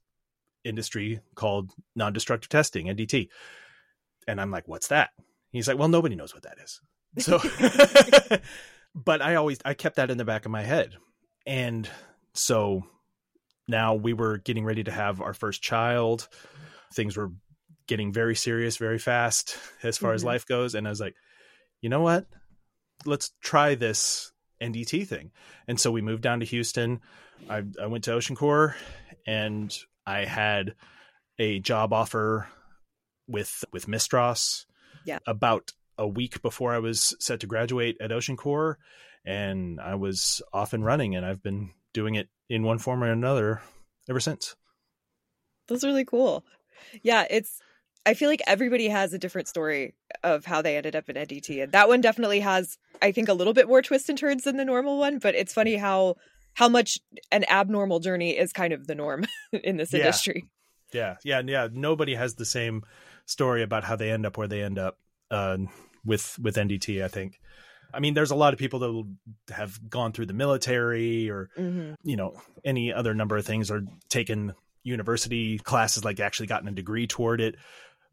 industry 0.66 1.22
called 1.36 1.72
non-destructive 1.96 2.50
testing 2.50 2.88
NDT. 2.88 3.30
And 4.28 4.42
I'm 4.42 4.52
like, 4.52 4.68
what's 4.68 4.90
that? 4.90 5.12
He's 5.52 5.68
like, 5.68 5.78
well, 5.78 5.88
nobody 5.88 6.16
knows 6.16 6.34
what 6.34 6.44
that 6.44 6.58
is. 6.64 6.82
So, 7.18 7.40
but 8.96 9.22
I 9.22 9.36
always, 9.36 9.60
I 9.66 9.74
kept 9.74 9.96
that 9.98 10.12
in 10.12 10.18
the 10.18 10.26
back 10.26 10.46
of 10.46 10.52
my 10.52 10.64
head. 10.64 10.96
And 11.46 11.90
so 12.34 12.84
now 13.68 13.96
we 13.96 14.14
were 14.14 14.38
getting 14.38 14.66
ready 14.66 14.84
to 14.84 14.92
have 14.92 15.22
our 15.22 15.34
first 15.34 15.62
child. 15.62 16.28
Things 16.94 17.18
were 17.18 17.32
getting 17.88 18.14
very 18.14 18.36
serious 18.36 18.78
very 18.78 19.00
fast 19.00 19.58
as 19.82 19.98
far 19.98 20.10
mm-hmm. 20.10 20.16
as 20.16 20.24
life 20.24 20.46
goes. 20.46 20.76
And 20.76 20.86
I 20.88 20.92
was 20.92 21.00
like, 21.00 21.16
you 21.82 21.90
know 21.90 22.02
what? 22.02 22.28
Let's 23.06 23.32
try 23.42 23.76
this 23.76 24.32
NDT 24.62 25.08
thing. 25.08 25.32
And 25.68 25.80
so 25.80 25.92
we 25.92 26.02
moved 26.02 26.22
down 26.22 26.42
to 26.42 26.46
Houston. 26.46 27.02
I, 27.50 27.64
I 27.82 27.88
went 27.88 28.04
to 28.04 28.14
Ocean 28.14 28.36
Corps 28.36 28.76
and 29.26 29.76
I 30.06 30.26
had 30.26 30.76
a 31.40 31.60
job 31.60 31.94
offer 31.94 32.48
with 33.28 33.64
with 33.72 33.88
Mistras 33.88 34.66
yeah. 35.06 35.20
about 35.28 35.72
a 35.98 36.08
week 36.08 36.42
before 36.42 36.74
I 36.74 36.80
was 36.80 37.16
set 37.20 37.42
to 37.42 37.48
graduate 37.48 37.98
at 38.00 38.12
Ocean 38.12 38.38
Corps, 38.38 38.78
and 39.26 39.80
I 39.82 39.96
was 39.96 40.42
off 40.54 40.74
and 40.74 40.84
running, 40.86 41.16
and 41.16 41.26
I've 41.26 41.44
been 41.44 41.72
doing 41.94 42.16
it 42.16 42.30
in 42.50 42.64
one 42.64 42.80
form 42.80 43.04
or 43.04 43.12
another 43.12 43.62
ever 44.10 44.20
since. 44.20 44.56
That's 45.68 45.84
really 45.84 46.06
cool. 46.06 46.44
Yeah, 47.04 47.26
it's 47.30 47.60
I 48.06 48.14
feel 48.14 48.30
like 48.30 48.42
everybody 48.48 48.88
has 48.88 49.14
a 49.14 49.20
different 49.20 49.48
story 49.48 49.94
of 50.24 50.46
how 50.46 50.62
they 50.62 50.78
ended 50.78 50.96
up 50.96 51.10
in 51.10 51.16
NDT. 51.16 51.62
And 51.64 51.72
that 51.74 51.90
one 51.90 52.02
definitely 52.02 52.40
has, 52.40 52.78
I 53.02 53.12
think, 53.12 53.28
a 53.30 53.34
little 53.34 53.54
bit 53.54 53.68
more 53.68 53.82
twists 53.82 54.10
and 54.10 54.18
turns 54.18 54.46
than 54.46 54.58
the 54.58 54.66
normal 54.66 54.98
one. 54.98 55.20
But 55.20 55.36
it's 55.36 55.54
funny 55.54 55.76
how 55.76 56.16
how 56.54 56.70
much 56.70 56.98
an 57.32 57.46
abnormal 57.50 58.00
journey 58.00 58.32
is 58.38 58.52
kind 58.54 58.74
of 58.74 58.88
the 58.88 58.96
norm 58.96 59.26
in 59.64 59.78
this 59.78 59.94
Yeah. 59.94 60.00
industry. 60.00 60.46
Yeah, 60.94 61.18
yeah, 61.24 61.42
yeah. 61.46 61.68
Nobody 61.72 62.16
has 62.16 62.36
the 62.36 62.46
same 62.46 62.84
story 63.30 63.64
about 63.64 63.84
how 63.84 63.96
they 63.96 64.12
end 64.12 64.26
up 64.26 64.38
where 64.38 64.48
they 64.48 64.62
end 64.64 64.78
up 64.80 64.98
uh, 65.32 65.58
with 66.06 66.38
with 66.42 66.56
NDT. 66.56 67.04
I 67.04 67.08
think. 67.08 67.40
I 67.92 68.00
mean, 68.00 68.14
there's 68.14 68.30
a 68.32 68.36
lot 68.36 68.54
of 68.54 68.60
people 68.60 68.80
that 68.80 69.54
have 69.56 69.90
gone 69.90 70.12
through 70.12 70.28
the 70.28 70.34
military 70.34 71.30
or 71.30 71.50
hmm 71.56 71.94
you 72.04 72.16
know 72.16 72.34
any 72.64 72.94
other 72.94 73.14
number 73.14 73.36
of 73.38 73.46
things 73.46 73.72
or 73.72 73.84
taken 74.10 74.54
university 74.84 75.58
classes, 75.60 76.06
like 76.06 76.20
actually 76.20 76.48
gotten 76.48 76.68
a 76.68 76.72
degree 76.72 77.08
toward 77.08 77.42
it. 77.42 77.56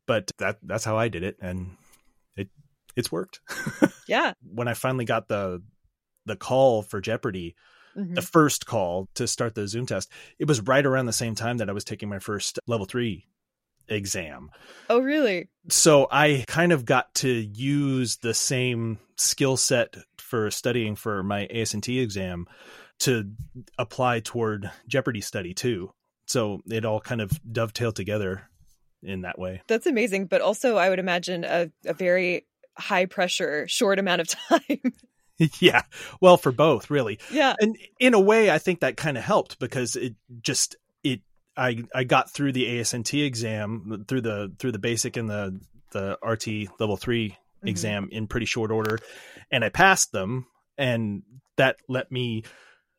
But 0.06 0.30
that 0.38 0.58
that's 0.62 0.84
how 0.84 0.96
I 0.96 1.08
did 1.08 1.22
it, 1.22 1.36
and 1.40 1.76
it 2.36 2.48
it's 2.94 3.10
worked. 3.12 3.40
Yeah. 4.08 4.34
when 4.40 4.68
I 4.68 4.74
finally 4.74 5.04
got 5.04 5.26
the 5.26 5.62
the 6.26 6.36
call 6.36 6.82
for 6.82 7.00
Jeopardy, 7.00 7.56
Mhm. 7.96 8.14
the 8.14 8.22
first 8.22 8.66
call 8.66 9.08
to 9.14 9.26
start 9.26 9.54
the 9.54 9.66
Zoom 9.66 9.84
test, 9.86 10.10
it 10.38 10.46
was 10.46 10.60
right 10.60 10.84
around 10.86 11.06
the 11.06 11.12
same 11.12 11.34
time 11.34 11.56
that 11.58 11.68
I 11.68 11.72
was 11.72 11.82
taking 11.84 12.08
my 12.08 12.18
first 12.20 12.58
level 12.68 12.86
three 12.86 13.26
exam. 13.88 14.50
Oh, 14.90 15.00
really? 15.00 15.48
So 15.68 16.06
I 16.10 16.44
kind 16.46 16.72
of 16.72 16.84
got 16.84 17.14
to 17.16 17.28
use 17.28 18.16
the 18.18 18.34
same 18.34 18.98
skill 19.16 19.56
set 19.56 19.96
for 20.18 20.50
studying 20.50 20.96
for 20.96 21.22
my 21.22 21.46
ASNT 21.52 22.02
exam 22.02 22.46
to 23.00 23.30
apply 23.78 24.20
toward 24.20 24.70
Jeopardy 24.86 25.20
study 25.20 25.54
too. 25.54 25.92
So 26.26 26.60
it 26.66 26.84
all 26.84 27.00
kind 27.00 27.20
of 27.20 27.30
dovetailed 27.50 27.94
together 27.94 28.48
in 29.02 29.22
that 29.22 29.38
way. 29.38 29.62
That's 29.68 29.86
amazing. 29.86 30.26
But 30.26 30.40
also, 30.40 30.76
I 30.76 30.88
would 30.88 30.98
imagine 30.98 31.44
a, 31.44 31.70
a 31.84 31.94
very 31.94 32.46
high 32.76 33.06
pressure, 33.06 33.66
short 33.68 33.98
amount 33.98 34.22
of 34.22 34.28
time. 34.48 34.92
yeah. 35.60 35.82
Well, 36.20 36.36
for 36.36 36.52
both, 36.52 36.90
really. 36.90 37.18
yeah. 37.30 37.54
and 37.60 37.76
in 38.00 38.14
a 38.14 38.20
way 38.20 38.50
i 38.50 38.58
think 38.58 38.80
that 38.80 38.96
kind 38.96 39.16
of 39.18 39.24
helped 39.24 39.58
because 39.58 39.96
it 39.96 40.14
just 40.40 40.76
i 41.56 41.82
i 41.94 42.04
got 42.04 42.30
through 42.32 42.52
the 42.52 42.64
asnt 42.66 43.24
exam 43.26 44.04
through 44.08 44.20
the 44.20 44.52
through 44.58 44.72
the 44.72 44.78
basic 44.78 45.16
and 45.16 45.28
the 45.28 45.60
the 45.92 46.18
rt 46.24 46.68
level 46.80 46.96
3 46.96 47.30
Mhm. 47.30 47.68
exam 47.68 48.08
in 48.12 48.26
pretty 48.26 48.46
short 48.46 48.70
order 48.70 48.98
and 49.50 49.64
i 49.64 49.68
passed 49.70 50.12
them 50.12 50.46
and 50.76 51.22
that 51.56 51.76
let 51.88 52.12
me 52.12 52.42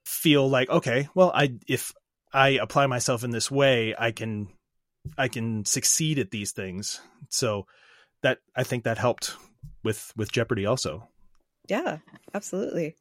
feel 0.06 0.50
like 0.50 0.70
okay 0.70 1.08
well 1.14 1.32
i 1.36 1.54
if 1.68 1.92
i 2.34 2.50
apply 2.50 2.88
myself 2.88 3.24
in 3.24 3.32
this 3.32 3.52
way 3.52 3.94
i 4.00 4.12
can 4.12 4.48
i 5.18 5.28
can 5.28 5.64
succeed 5.66 6.18
at 6.18 6.32
these 6.32 6.54
things 6.54 7.00
so 7.30 7.66
that 8.24 8.40
i 8.56 8.64
think 8.64 8.84
that 8.84 8.98
helped 8.98 9.36
with 9.84 10.12
with 10.18 10.32
jeopardy 10.32 10.66
also 10.66 11.08
Yeah, 11.70 11.98
absolutely. 12.34 12.96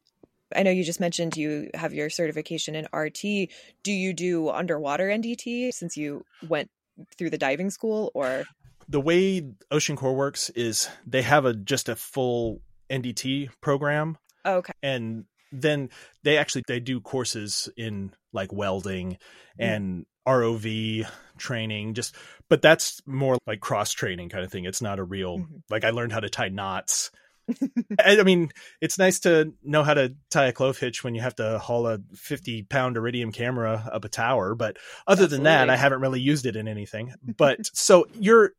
I 0.55 0.63
know 0.63 0.71
you 0.71 0.83
just 0.83 0.99
mentioned 0.99 1.35
you 1.35 1.69
have 1.73 1.93
your 1.93 2.09
certification 2.09 2.75
in 2.75 2.87
RT. 2.93 3.49
Do 3.83 3.91
you 3.91 4.13
do 4.13 4.49
underwater 4.49 5.07
NDT 5.07 5.73
since 5.73 5.97
you 5.97 6.23
went 6.47 6.69
through 7.17 7.29
the 7.29 7.37
diving 7.37 7.69
school 7.69 8.11
or 8.13 8.45
the 8.89 9.01
way 9.01 9.43
Ocean 9.69 9.95
Corps 9.95 10.15
works 10.15 10.49
is 10.51 10.89
they 11.05 11.21
have 11.21 11.45
a 11.45 11.53
just 11.53 11.89
a 11.89 11.95
full 11.95 12.61
NDT 12.89 13.49
program 13.61 14.17
oh, 14.45 14.55
okay. 14.55 14.73
and 14.81 15.25
then 15.51 15.89
they 16.23 16.37
actually 16.37 16.63
they 16.67 16.79
do 16.79 16.99
courses 17.01 17.69
in 17.77 18.13
like 18.33 18.51
welding 18.51 19.17
and 19.59 20.05
ROV 20.27 21.05
training 21.37 21.93
just 21.93 22.15
but 22.49 22.61
that's 22.61 23.01
more 23.05 23.37
like 23.45 23.59
cross 23.59 23.91
training 23.91 24.29
kind 24.29 24.43
of 24.43 24.51
thing 24.51 24.65
it's 24.65 24.81
not 24.81 24.99
a 24.99 25.03
real 25.03 25.39
Mhm. 25.39 25.61
like 25.69 25.83
I 25.83 25.91
learned 25.91 26.11
how 26.13 26.19
to 26.19 26.29
tie 26.29 26.49
knots 26.49 27.11
I, 27.99 28.19
I 28.19 28.23
mean 28.23 28.51
it's 28.81 28.97
nice 28.97 29.19
to 29.21 29.53
know 29.63 29.83
how 29.83 29.93
to 29.93 30.15
tie 30.29 30.47
a 30.47 30.53
clove 30.53 30.77
hitch 30.77 31.03
when 31.03 31.15
you 31.15 31.21
have 31.21 31.35
to 31.35 31.59
haul 31.59 31.87
a 31.87 31.99
50 32.15 32.63
pound 32.63 32.97
iridium 32.97 33.31
camera 33.31 33.89
up 33.91 34.05
a 34.05 34.09
tower 34.09 34.55
but 34.55 34.77
other 35.07 35.27
than 35.27 35.43
that 35.43 35.69
I 35.69 35.77
haven't 35.77 36.01
really 36.01 36.19
used 36.19 36.45
it 36.45 36.55
in 36.55 36.67
anything 36.67 37.13
but 37.37 37.59
so 37.73 38.05
you're 38.19 38.51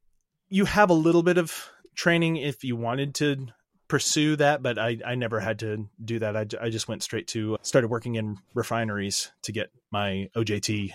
you 0.49 0.65
have 0.65 0.91
a 0.91 0.95
little 0.95 1.23
bit 1.23 1.39
of 1.39 1.69
training 1.95 2.37
if 2.37 2.65
you 2.65 2.77
wanted 2.77 3.15
to 3.17 3.49
pursue 3.89 4.37
that, 4.37 4.63
but 4.63 4.79
I, 4.79 4.99
I 5.05 5.15
never 5.15 5.41
had 5.41 5.59
to 5.61 5.89
do 6.03 6.19
that. 6.21 6.37
I 6.61 6.71
just 6.71 6.89
went 6.89 7.03
straight 7.03 7.27
to 7.29 7.59
started 7.63 7.89
working 7.89 8.15
in 8.15 8.39
refineries 8.55 9.33
to 9.43 9.53
get 9.53 9.71
my 9.91 10.29
OJT 10.37 10.93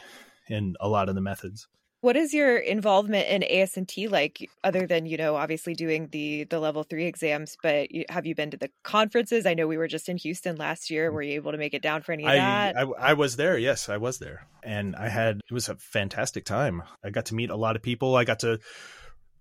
in 0.47 0.75
a 0.79 0.87
lot 0.87 1.09
of 1.09 1.15
the 1.15 1.21
methods. 1.21 1.67
What 2.03 2.17
is 2.17 2.33
your 2.33 2.57
involvement 2.57 3.29
in 3.29 3.43
ASNT 3.43 4.11
like 4.11 4.49
other 4.61 4.85
than, 4.85 5.05
you 5.05 5.15
know, 5.15 5.37
obviously 5.37 5.73
doing 5.73 6.09
the 6.11 6.43
the 6.43 6.59
level 6.59 6.83
3 6.83 7.05
exams, 7.05 7.55
but 7.63 7.91
you, 7.91 8.03
have 8.09 8.25
you 8.25 8.35
been 8.35 8.51
to 8.51 8.57
the 8.57 8.69
conferences? 8.83 9.45
I 9.45 9.53
know 9.53 9.67
we 9.67 9.77
were 9.77 9.87
just 9.87 10.09
in 10.09 10.17
Houston 10.17 10.57
last 10.57 10.89
year. 10.89 11.13
Were 11.13 11.21
you 11.21 11.35
able 11.35 11.53
to 11.53 11.57
make 11.57 11.73
it 11.73 11.81
down 11.81 12.01
for 12.01 12.11
any 12.11 12.25
of 12.25 12.29
I, 12.31 12.35
that? 12.35 12.77
I 12.77 12.81
I 12.81 13.13
was 13.13 13.37
there. 13.37 13.57
Yes, 13.57 13.87
I 13.87 13.95
was 13.95 14.19
there, 14.19 14.45
and 14.61 14.97
I 14.97 15.07
had 15.07 15.39
it 15.49 15.53
was 15.53 15.69
a 15.69 15.77
fantastic 15.77 16.43
time. 16.43 16.83
I 17.05 17.09
got 17.09 17.27
to 17.27 17.35
meet 17.35 17.49
a 17.49 17.55
lot 17.55 17.77
of 17.77 17.81
people. 17.81 18.17
I 18.17 18.25
got 18.25 18.39
to 18.39 18.59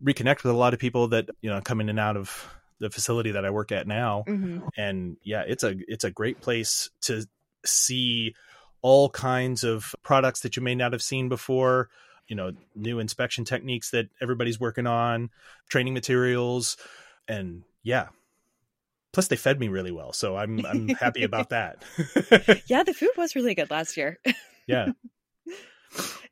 reconnect 0.01 0.45
with 0.45 0.53
a 0.53 0.57
lot 0.57 0.73
of 0.73 0.79
people 0.79 1.09
that 1.09 1.31
you 1.41 1.51
know 1.51 1.61
come 1.63 1.81
in 1.81 1.89
and 1.89 1.99
out 1.99 2.17
of 2.17 2.49
the 2.79 2.91
facility 2.91 3.33
that 3.33 3.45
I 3.45 3.51
work 3.51 3.73
at 3.73 3.89
now. 3.89 4.23
Mhm. 4.29 4.69
and 4.77 5.17
yeah 5.25 5.43
it's 5.49 5.65
a 5.65 5.75
it's 5.89 6.05
a 6.05 6.13
great 6.13 6.41
place 6.41 6.91
to 7.01 7.27
see 7.65 8.37
all 8.83 9.11
kinds 9.11 9.65
of 9.65 9.97
products 10.05 10.43
that 10.43 10.57
you 10.57 10.63
may 10.63 10.77
not 10.77 10.93
have 10.93 11.03
seen 11.03 11.29
before 11.29 11.89
you 12.29 12.37
know 12.37 12.53
new 12.75 12.99
inspection 12.99 13.45
techniques 13.45 13.91
that 13.91 14.09
everybody's 14.21 14.61
working 14.61 14.87
on 14.87 15.31
training 15.69 15.95
materials 15.95 16.77
and 17.29 17.63
yeah. 17.83 18.09
Plus 19.13 19.29
they 19.29 19.37
fed 19.37 19.61
me 19.61 19.69
really 19.69 19.93
well 19.93 20.13
so 20.13 20.37
i'm 20.37 20.65
i'm 20.67 20.89
happy 20.89 21.23
about 21.23 21.51
that. 21.51 21.83
Yeah, 22.67 22.83
the 22.83 22.95
food 22.95 23.11
was 23.17 23.35
really 23.35 23.55
good 23.55 23.71
last 23.71 23.97
year. 23.97 24.19
yeah. 24.67 24.89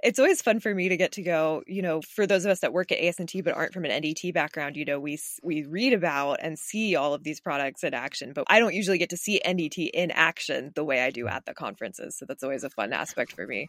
It's 0.02 0.18
always 0.18 0.40
fun 0.40 0.61
for 0.61 0.75
me 0.75 0.88
to 0.88 0.97
get 0.97 1.12
to 1.12 1.23
go 1.23 1.62
you 1.66 1.82
know 1.82 2.00
for 2.00 2.26
those 2.26 2.47
of 2.47 2.50
us 2.50 2.61
that 2.61 2.73
work 2.73 2.90
at 2.90 2.99
asnt 2.99 3.44
but 3.44 3.52
aren't 3.54 3.75
from 3.75 3.85
an 3.85 4.02
ndt 4.02 4.32
background 4.32 4.76
you 4.76 4.87
know 4.87 4.99
we 4.99 5.18
we 5.42 5.64
read 5.64 5.92
about 5.92 6.38
and 6.40 6.59
see 6.59 6.97
all 6.97 7.12
of 7.12 7.23
these 7.23 7.40
products 7.40 7.85
in 7.85 7.92
action 7.92 8.32
but 8.32 8.44
i 8.49 8.59
don't 8.59 8.75
usually 8.75 8.97
get 8.97 9.11
to 9.11 9.18
see 9.18 9.38
ndt 9.44 9.90
in 9.92 10.11
action 10.12 10.73
the 10.75 10.85
way 10.85 11.02
i 11.02 11.11
do 11.11 11.25
hmm. 11.25 11.28
at 11.28 11.44
the 11.44 11.52
conferences 11.52 12.16
so 12.16 12.25
that's 12.25 12.42
always 12.42 12.64
a 12.64 12.70
fun 12.70 12.94
aspect 12.94 13.32
for 13.32 13.47
me 13.47 13.68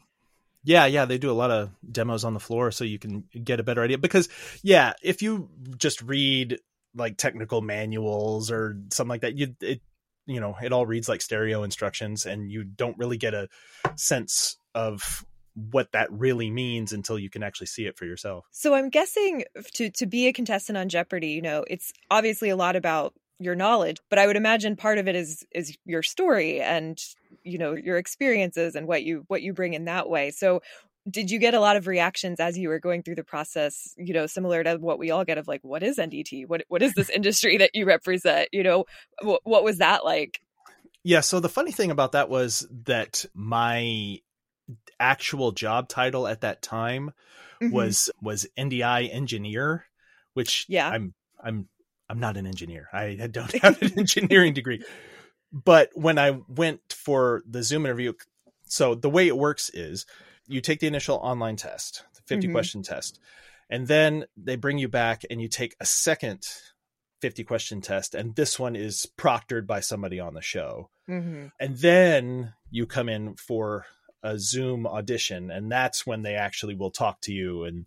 Yeah, 0.64 0.86
yeah, 0.86 1.06
they 1.06 1.18
do 1.18 1.32
a 1.32 1.34
lot 1.34 1.52
of 1.52 1.72
demos 1.90 2.24
on 2.24 2.34
the 2.34 2.40
floor 2.40 2.72
so 2.72 2.84
you 2.84 3.00
can 3.00 3.24
get 3.44 3.60
a 3.60 3.64
better 3.64 3.84
idea. 3.84 3.98
Because, 3.98 4.30
yeah, 4.62 4.94
if 5.02 5.22
you 5.22 5.50
just 5.78 6.02
read 6.02 6.60
like 6.96 7.18
technical 7.18 7.62
manuals 7.62 8.52
or 8.52 8.78
something 8.92 9.10
like 9.10 9.22
that, 9.22 9.36
you 9.38 9.56
it 9.62 9.82
you 10.28 10.40
know 10.40 10.56
it 10.62 10.72
all 10.72 10.86
reads 10.86 11.10
like 11.10 11.22
stereo 11.22 11.64
instructions, 11.64 12.26
and 12.26 12.52
you 12.52 12.64
don't 12.64 12.98
really 12.98 13.18
get 13.18 13.34
a 13.34 13.50
sense 13.96 14.58
of 14.76 15.26
what 15.54 15.92
that 15.92 16.12
really 16.12 16.50
means 16.50 16.94
until 16.94 17.20
you 17.20 17.30
can 17.30 17.44
actually 17.44 17.68
see 17.68 17.86
it 17.86 17.98
for 17.98 18.06
yourself. 18.06 18.46
so 18.52 18.74
i'm 18.74 18.90
guessing 18.90 19.44
to 19.74 19.90
to 19.90 20.06
be 20.06 20.28
a 20.28 20.34
contestant 20.34 20.78
on 20.78 20.88
jeopardy 20.88 21.28
you 21.32 21.42
know 21.42 21.66
it's 21.68 21.92
obviously 22.10 22.50
a 22.50 22.56
lot 22.56 22.78
about 22.78 23.14
your 23.44 23.56
knowledge 23.56 23.98
but 24.10 24.20
i 24.20 24.28
would 24.28 24.36
imagine 24.36 24.76
part 24.76 24.98
of 24.98 25.08
it 25.08 25.16
is 25.16 25.46
is 25.52 25.76
your 25.86 26.04
story 26.04 26.62
and 26.62 27.00
you 27.44 27.58
know 27.58 27.74
your 27.74 27.98
experiences 27.98 28.76
and 28.76 28.88
what 28.88 29.04
you 29.04 29.24
what 29.28 29.42
you 29.42 29.54
bring 29.54 29.74
in 29.74 29.86
that 29.86 30.10
way 30.10 30.32
so 30.32 30.62
did 31.10 31.32
you 31.32 31.40
get 31.40 31.56
a 31.56 31.60
lot 31.60 31.76
of 31.78 31.88
reactions 31.88 32.40
as 32.40 32.58
you 32.58 32.70
were 32.70 32.80
going 32.80 33.02
through 33.02 33.16
the 33.16 33.24
process 33.24 33.94
you 33.98 34.14
know 34.14 34.28
similar 34.28 34.64
to 34.64 34.76
what 34.76 35.00
we 35.00 35.10
all 35.12 35.26
get 35.26 35.38
of 35.38 35.48
like 35.48 35.62
what 35.64 35.82
is 35.84 35.98
ndt 35.98 36.48
what 36.48 36.64
what 36.68 36.82
is 36.84 36.94
this 36.94 37.10
industry 37.20 37.58
that 37.58 37.72
you 37.74 37.86
represent 37.86 38.48
you 38.52 38.64
know 38.64 38.86
what, 39.22 39.42
what 39.44 39.64
was 39.64 39.80
that 39.80 40.06
like 40.06 40.40
Yeah, 41.04 41.22
so 41.22 41.40
the 41.40 41.50
funny 41.50 41.72
thing 41.72 41.90
about 41.90 42.12
that 42.12 42.30
was 42.30 42.68
that 42.86 43.26
my 43.34 44.20
actual 45.00 45.52
job 45.52 45.90
title 45.90 46.28
at 46.28 46.42
that 46.42 46.62
time 46.62 47.12
Mhm. 47.60 47.72
was 47.72 48.10
was 48.22 48.46
NDI 48.58 49.06
engineer, 49.12 49.86
which 50.34 50.66
Yeah. 50.70 50.90
I'm 50.90 51.14
I'm 51.44 51.68
I'm 52.12 52.20
not 52.20 52.36
an 52.38 52.46
engineer. 52.46 52.90
I 52.92 53.16
don't 53.32 53.52
have 53.64 53.82
an 53.82 53.98
engineering 53.98 54.54
degree. 54.54 54.84
But 55.52 55.90
when 55.94 56.18
I 56.20 56.40
went 56.48 56.82
for 56.94 57.42
the 57.50 57.64
Zoom 57.64 57.86
interview, 57.86 58.14
so 58.66 58.96
the 58.96 59.10
way 59.10 59.28
it 59.28 59.38
works 59.38 59.70
is 59.74 60.06
you 60.48 60.60
take 60.62 60.80
the 60.82 60.88
initial 60.88 61.16
online 61.18 61.56
test, 61.56 62.04
the 62.16 62.22
50 62.28 62.48
Mhm. 62.48 62.52
question 62.52 62.84
test, 62.84 63.20
and 63.70 63.88
then 63.88 64.26
they 64.36 64.58
bring 64.58 64.78
you 64.78 64.90
back 64.90 65.24
and 65.30 65.42
you 65.42 65.48
take 65.48 65.76
a 65.80 65.86
second 65.86 66.46
50 67.22 67.44
question 67.44 67.82
test 67.82 68.16
and 68.16 68.36
this 68.36 68.58
one 68.60 68.76
is 68.76 69.08
proctored 69.18 69.68
by 69.68 69.80
somebody 69.80 70.20
on 70.20 70.34
the 70.34 70.42
show 70.42 70.90
Mhm. 71.08 71.52
and 71.60 71.78
then 71.78 72.54
you 72.72 72.88
come 72.88 73.08
in 73.10 73.36
for 73.36 73.86
a 74.24 74.40
zoom 74.40 74.88
audition 74.88 75.52
and 75.52 75.72
that's 75.72 76.04
when 76.06 76.24
they 76.24 76.34
actually 76.34 76.74
will 76.74 76.90
talk 76.90 77.22
to 77.22 77.32
you 77.32 77.64
and 77.64 77.86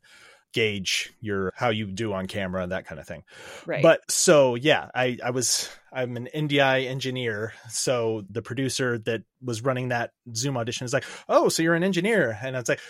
gauge 0.55 1.13
your 1.21 1.53
how 1.57 1.69
you 1.69 1.87
do 1.87 2.13
on 2.13 2.27
camera 2.27 2.63
and 2.63 2.73
that 2.73 2.87
kind 2.87 3.01
of 3.01 3.07
thing 3.07 3.25
right 3.67 3.83
but 3.83 4.01
so 4.11 4.55
yeah 4.55 4.89
i 4.95 5.19
i 5.23 5.31
was 5.31 5.69
i'm 5.93 6.17
an 6.17 6.29
ndi 6.35 6.87
engineer 6.87 7.53
so 7.69 8.23
the 8.31 8.41
producer 8.41 8.99
that 8.99 9.23
was 9.43 9.63
running 9.63 9.89
that 9.89 10.13
zoom 10.35 10.57
audition 10.57 10.85
is 10.85 10.93
like 10.93 11.05
oh 11.29 11.49
so 11.49 11.63
you're 11.63 11.75
an 11.75 11.85
engineer 11.85 12.39
and 12.43 12.57
i 12.57 12.61
was 12.61 12.69
like 12.69 12.81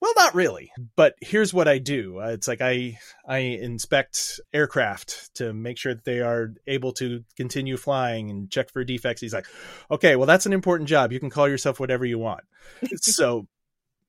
Well, 0.00 0.14
not 0.16 0.34
really, 0.34 0.72
but 0.96 1.14
here's 1.20 1.54
what 1.54 1.68
I 1.68 1.78
do. 1.78 2.18
Uh, 2.20 2.30
it's 2.30 2.48
like 2.48 2.60
I 2.60 2.98
I 3.24 3.38
inspect 3.38 4.40
aircraft 4.52 5.32
to 5.36 5.52
make 5.52 5.78
sure 5.78 5.94
that 5.94 6.04
they 6.04 6.18
are 6.20 6.54
able 6.66 6.90
to 6.94 7.22
continue 7.36 7.76
flying 7.76 8.28
and 8.28 8.50
check 8.50 8.72
for 8.72 8.82
defects. 8.82 9.20
He's 9.20 9.32
like, 9.32 9.46
"Okay, 9.92 10.16
well 10.16 10.26
that's 10.26 10.44
an 10.44 10.52
important 10.52 10.88
job. 10.88 11.12
You 11.12 11.20
can 11.20 11.30
call 11.30 11.48
yourself 11.48 11.78
whatever 11.78 12.04
you 12.04 12.18
want." 12.18 12.42
so 12.96 13.46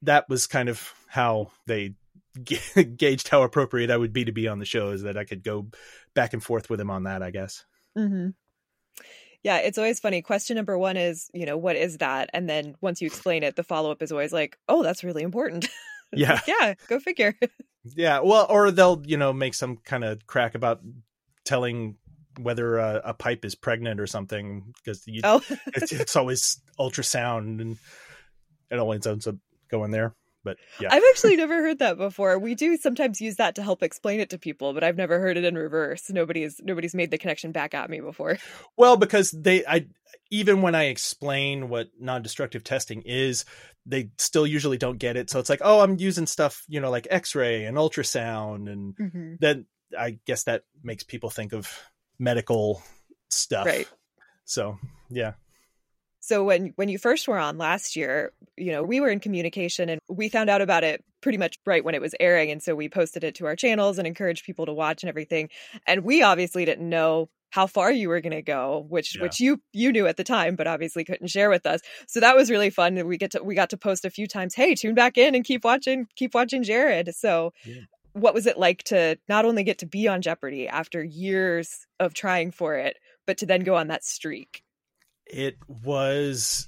that 0.02 0.28
was 0.30 0.48
kind 0.48 0.68
of 0.68 0.94
how 1.08 1.52
they 1.68 1.94
gauged 2.98 3.28
how 3.28 3.44
appropriate 3.44 3.92
I 3.92 3.98
would 3.98 4.14
be 4.14 4.26
to 4.26 4.32
be 4.32 4.48
on 4.48 4.60
the 4.60 4.66
show 4.66 4.90
is 4.90 5.04
that 5.04 5.18
I 5.18 5.24
could 5.24 5.44
go 5.44 5.68
back 6.14 6.34
and 6.34 6.44
forth 6.44 6.70
with 6.70 6.80
him 6.80 6.90
on 6.90 7.04
that, 7.04 7.22
I 7.22 7.32
guess. 7.32 7.66
Mm-hmm. 7.98 8.30
Yeah, 9.44 9.58
it's 9.58 9.78
always 9.78 10.00
funny. 10.00 10.22
Question 10.22 10.56
number 10.56 10.78
one 10.78 10.96
is, 10.96 11.30
you 11.34 11.46
know, 11.46 11.58
what 11.58 11.76
is 11.76 11.98
that? 11.98 12.30
And 12.34 12.50
then 12.50 12.76
once 12.82 13.02
you 13.02 13.08
explain 13.08 13.44
it, 13.44 13.56
the 13.56 13.64
follow 13.64 13.92
up 13.92 14.02
is 14.02 14.12
always 14.12 14.32
like, 14.32 14.58
oh, 14.70 14.84
that's 14.84 15.04
really 15.04 15.24
important. 15.24 15.68
Yeah. 16.16 16.34
like, 16.34 16.48
yeah, 16.48 16.74
go 16.90 17.00
figure. 17.00 17.34
yeah. 17.96 18.20
Well, 18.20 18.46
or 18.48 18.70
they'll, 18.70 19.02
you 19.04 19.18
know, 19.18 19.34
make 19.34 19.56
some 19.56 19.78
kind 19.78 20.04
of 20.04 20.28
crack 20.28 20.54
about 20.54 20.80
telling 21.44 21.96
whether 22.40 22.78
a, 22.78 23.02
a 23.06 23.14
pipe 23.16 23.44
is 23.44 23.56
pregnant 23.56 24.00
or 24.00 24.06
something 24.06 24.74
because 24.76 25.04
oh. 25.24 25.42
it's, 25.74 25.92
it's, 25.92 26.16
always 26.16 26.62
ultrasound 26.80 27.62
and 27.62 27.78
it 28.70 28.78
always 28.78 29.08
ends 29.08 29.26
up 29.26 29.38
going 29.72 29.90
there. 29.90 30.16
But 30.44 30.58
yeah, 30.80 30.90
I've 30.92 31.04
actually 31.10 31.36
never 31.38 31.62
heard 31.62 31.80
that 31.80 31.98
before. 31.98 32.38
We 32.38 32.56
do 32.56 32.76
sometimes 32.78 33.22
use 33.22 33.38
that 33.38 33.56
to 33.56 33.64
help 33.64 33.82
explain 33.82 34.20
it 34.20 34.30
to 34.32 34.38
people, 34.38 34.74
but 34.74 34.84
I've 34.84 34.98
never 34.98 35.20
heard 35.20 35.38
it 35.38 35.46
in 35.46 35.56
reverse. 35.56 36.10
Nobody's 36.10 36.60
nobody's 36.62 36.94
made 36.94 37.12
the 37.12 37.18
connection 37.18 37.52
back 37.52 37.74
at 37.74 37.90
me 37.90 38.02
before. 38.02 38.38
Well, 38.78 38.98
because 38.98 39.32
they, 39.32 39.66
I 39.66 39.88
even 40.30 40.62
when 40.62 40.76
I 40.76 40.86
explain 40.86 41.70
what 41.70 41.90
non-destructive 42.00 42.64
testing 42.64 43.04
is, 43.04 43.46
they 43.86 44.10
still 44.18 44.46
usually 44.46 44.78
don't 44.78 44.98
get 44.98 45.16
it. 45.16 45.30
So 45.30 45.40
it's 45.40 45.50
like, 45.50 45.62
oh, 45.64 45.82
I'm 45.82 45.98
using 45.98 46.28
stuff, 46.28 46.64
you 46.68 46.80
know, 46.80 46.92
like 46.92 47.08
X-ray 47.10 47.66
and 47.66 47.78
ultrasound, 47.78 48.72
and 48.72 48.96
mm-hmm. 48.98 49.34
then 49.40 49.66
I 49.98 50.20
guess 50.26 50.44
that 50.44 50.64
makes 50.84 51.04
people 51.04 51.30
think 51.30 51.54
of 51.54 51.72
medical 52.20 52.82
stuff. 53.30 53.66
Right. 53.66 53.88
So 54.46 54.78
yeah 55.10 55.34
so 56.24 56.44
when 56.44 56.74
when 56.76 56.90
you 56.90 56.98
first 56.98 57.28
were 57.28 57.38
on 57.38 57.58
last 57.58 57.96
year 57.96 58.32
you 58.58 58.72
know 58.72 58.84
we 58.84 59.00
were 59.00 59.10
in 59.10 59.20
communication 59.20 59.90
and 59.90 60.00
we 60.10 60.30
found 60.30 60.50
out 60.50 60.62
about 60.62 60.84
it 60.84 61.04
pretty 61.24 61.38
much 61.38 61.58
right 61.66 61.84
when 61.84 61.96
it 61.96 62.02
was 62.02 62.14
airing. 62.20 62.52
And 62.52 62.62
so 62.62 62.76
we 62.76 62.90
posted 62.90 63.24
it 63.24 63.36
to 63.36 63.46
our 63.46 63.56
channels 63.56 63.98
and 63.98 64.06
encouraged 64.06 64.46
people 64.46 64.66
to 64.66 64.74
watch 64.74 65.02
and 65.02 65.10
everything. 65.10 65.50
And 65.88 66.04
we 66.04 66.22
obviously 66.22 66.66
didn't 66.66 66.88
know 66.88 67.30
how 67.50 67.66
far 67.66 67.92
you 67.92 68.10
were 68.10 68.20
going 68.20 68.34
to 68.34 68.42
go 68.42 68.84
which 68.90 69.16
yeah. 69.16 69.22
which 69.22 69.40
you 69.40 69.62
you 69.74 69.92
knew 69.92 70.08
at 70.08 70.18
the 70.18 70.24
time 70.24 70.56
but 70.56 70.66
obviously 70.66 71.04
couldn't 71.04 71.28
share 71.28 71.50
with 71.50 71.66
us. 71.66 71.82
So 72.08 72.20
that 72.20 72.36
was 72.36 72.50
really 72.50 72.72
fun 72.72 73.08
we 73.08 73.18
get 73.18 73.32
to 73.32 73.44
we 73.44 73.56
got 73.56 73.70
to 73.70 73.78
post 73.78 74.06
a 74.06 74.10
few 74.10 74.28
times 74.28 74.56
hey 74.56 74.76
tune 74.76 74.96
back 74.96 75.18
in 75.18 75.36
and 75.36 75.46
keep 75.46 75.64
watching 75.64 76.08
keep 76.16 76.34
watching 76.34 76.64
jared. 76.64 77.14
So 77.16 77.54
yeah. 77.64 77.82
what 78.14 78.34
was 78.34 78.48
it 78.48 78.58
like 78.58 78.84
to 78.86 79.18
not 79.30 79.46
only 79.46 79.64
get 79.64 79.78
to 79.80 79.86
be 79.86 80.08
on 80.08 80.24
jeopardy 80.24 80.68
after 80.68 81.04
years 81.04 81.86
of 82.00 82.16
trying 82.16 82.50
for 82.50 82.76
it 82.76 82.98
but 83.28 83.38
to 83.38 83.46
then 83.46 83.62
go 83.62 83.76
on 83.76 83.88
that 83.88 84.04
streak 84.04 84.63
it 85.26 85.58
was 85.68 86.68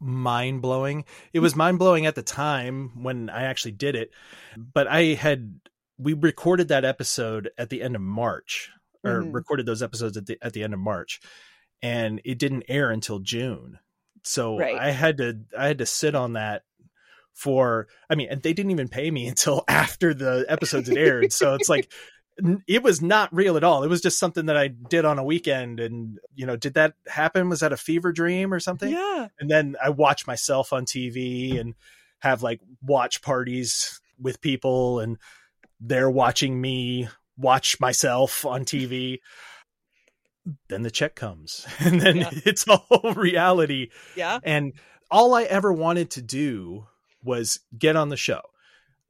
mind 0.00 0.62
blowing. 0.62 1.04
It 1.32 1.40
was 1.40 1.56
mind 1.56 1.78
blowing 1.78 2.06
at 2.06 2.14
the 2.14 2.22
time 2.22 3.02
when 3.02 3.30
I 3.30 3.44
actually 3.44 3.72
did 3.72 3.94
it, 3.94 4.10
but 4.56 4.86
I 4.86 5.14
had 5.14 5.60
we 5.98 6.14
recorded 6.14 6.68
that 6.68 6.84
episode 6.84 7.50
at 7.56 7.70
the 7.70 7.82
end 7.82 7.94
of 7.94 8.02
March 8.02 8.70
or 9.04 9.20
mm-hmm. 9.20 9.32
recorded 9.32 9.66
those 9.66 9.82
episodes 9.82 10.16
at 10.16 10.26
the 10.26 10.38
at 10.42 10.52
the 10.52 10.64
end 10.64 10.74
of 10.74 10.80
March 10.80 11.20
and 11.82 12.20
it 12.24 12.38
didn't 12.38 12.64
air 12.68 12.90
until 12.90 13.18
June. 13.18 13.78
So 14.22 14.58
right. 14.58 14.78
I 14.78 14.90
had 14.90 15.18
to 15.18 15.40
I 15.58 15.66
had 15.66 15.78
to 15.78 15.86
sit 15.86 16.14
on 16.14 16.34
that 16.34 16.62
for 17.34 17.88
I 18.08 18.14
mean, 18.14 18.28
and 18.30 18.42
they 18.42 18.52
didn't 18.52 18.70
even 18.70 18.88
pay 18.88 19.10
me 19.10 19.26
until 19.28 19.64
after 19.68 20.14
the 20.14 20.46
episodes 20.48 20.88
had 20.88 20.96
aired. 20.98 21.32
so 21.32 21.54
it's 21.54 21.68
like 21.68 21.92
it 22.66 22.82
was 22.82 23.02
not 23.02 23.34
real 23.34 23.56
at 23.56 23.64
all. 23.64 23.82
It 23.82 23.88
was 23.88 24.00
just 24.00 24.18
something 24.18 24.46
that 24.46 24.56
I 24.56 24.68
did 24.68 25.04
on 25.04 25.18
a 25.18 25.24
weekend. 25.24 25.80
And, 25.80 26.18
you 26.34 26.46
know, 26.46 26.56
did 26.56 26.74
that 26.74 26.94
happen? 27.06 27.48
Was 27.48 27.60
that 27.60 27.72
a 27.72 27.76
fever 27.76 28.12
dream 28.12 28.52
or 28.52 28.60
something? 28.60 28.90
Yeah. 28.90 29.28
And 29.38 29.50
then 29.50 29.76
I 29.82 29.90
watch 29.90 30.26
myself 30.26 30.72
on 30.72 30.86
TV 30.86 31.58
and 31.60 31.74
have 32.20 32.42
like 32.42 32.60
watch 32.80 33.22
parties 33.22 34.00
with 34.18 34.40
people 34.40 35.00
and 35.00 35.18
they're 35.80 36.10
watching 36.10 36.60
me 36.60 37.08
watch 37.36 37.80
myself 37.80 38.46
on 38.46 38.64
TV. 38.64 39.18
then 40.68 40.82
the 40.82 40.90
check 40.90 41.14
comes 41.14 41.66
and 41.80 42.00
then 42.00 42.16
yeah. 42.16 42.30
it's 42.44 42.66
all 42.66 43.12
reality. 43.14 43.90
Yeah. 44.16 44.38
And 44.42 44.72
all 45.10 45.34
I 45.34 45.42
ever 45.42 45.72
wanted 45.72 46.10
to 46.12 46.22
do 46.22 46.86
was 47.22 47.60
get 47.76 47.96
on 47.96 48.08
the 48.08 48.16
show. 48.16 48.40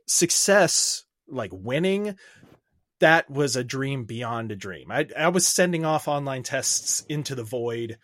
Success, 0.07 1.05
like 1.29 1.51
winning, 1.53 2.17
that 3.03 3.29
was 3.29 3.57
a 3.57 3.65
dream 3.65 4.05
beyond 4.05 4.53
a 4.53 4.57
dream. 4.57 4.93
I, 4.93 5.09
I 5.19 5.29
was 5.29 5.45
sending 5.45 5.85
off 5.85 6.07
online 6.07 6.45
tests 6.45 7.05
into 7.09 7.35
the 7.35 7.43
void, 7.43 7.99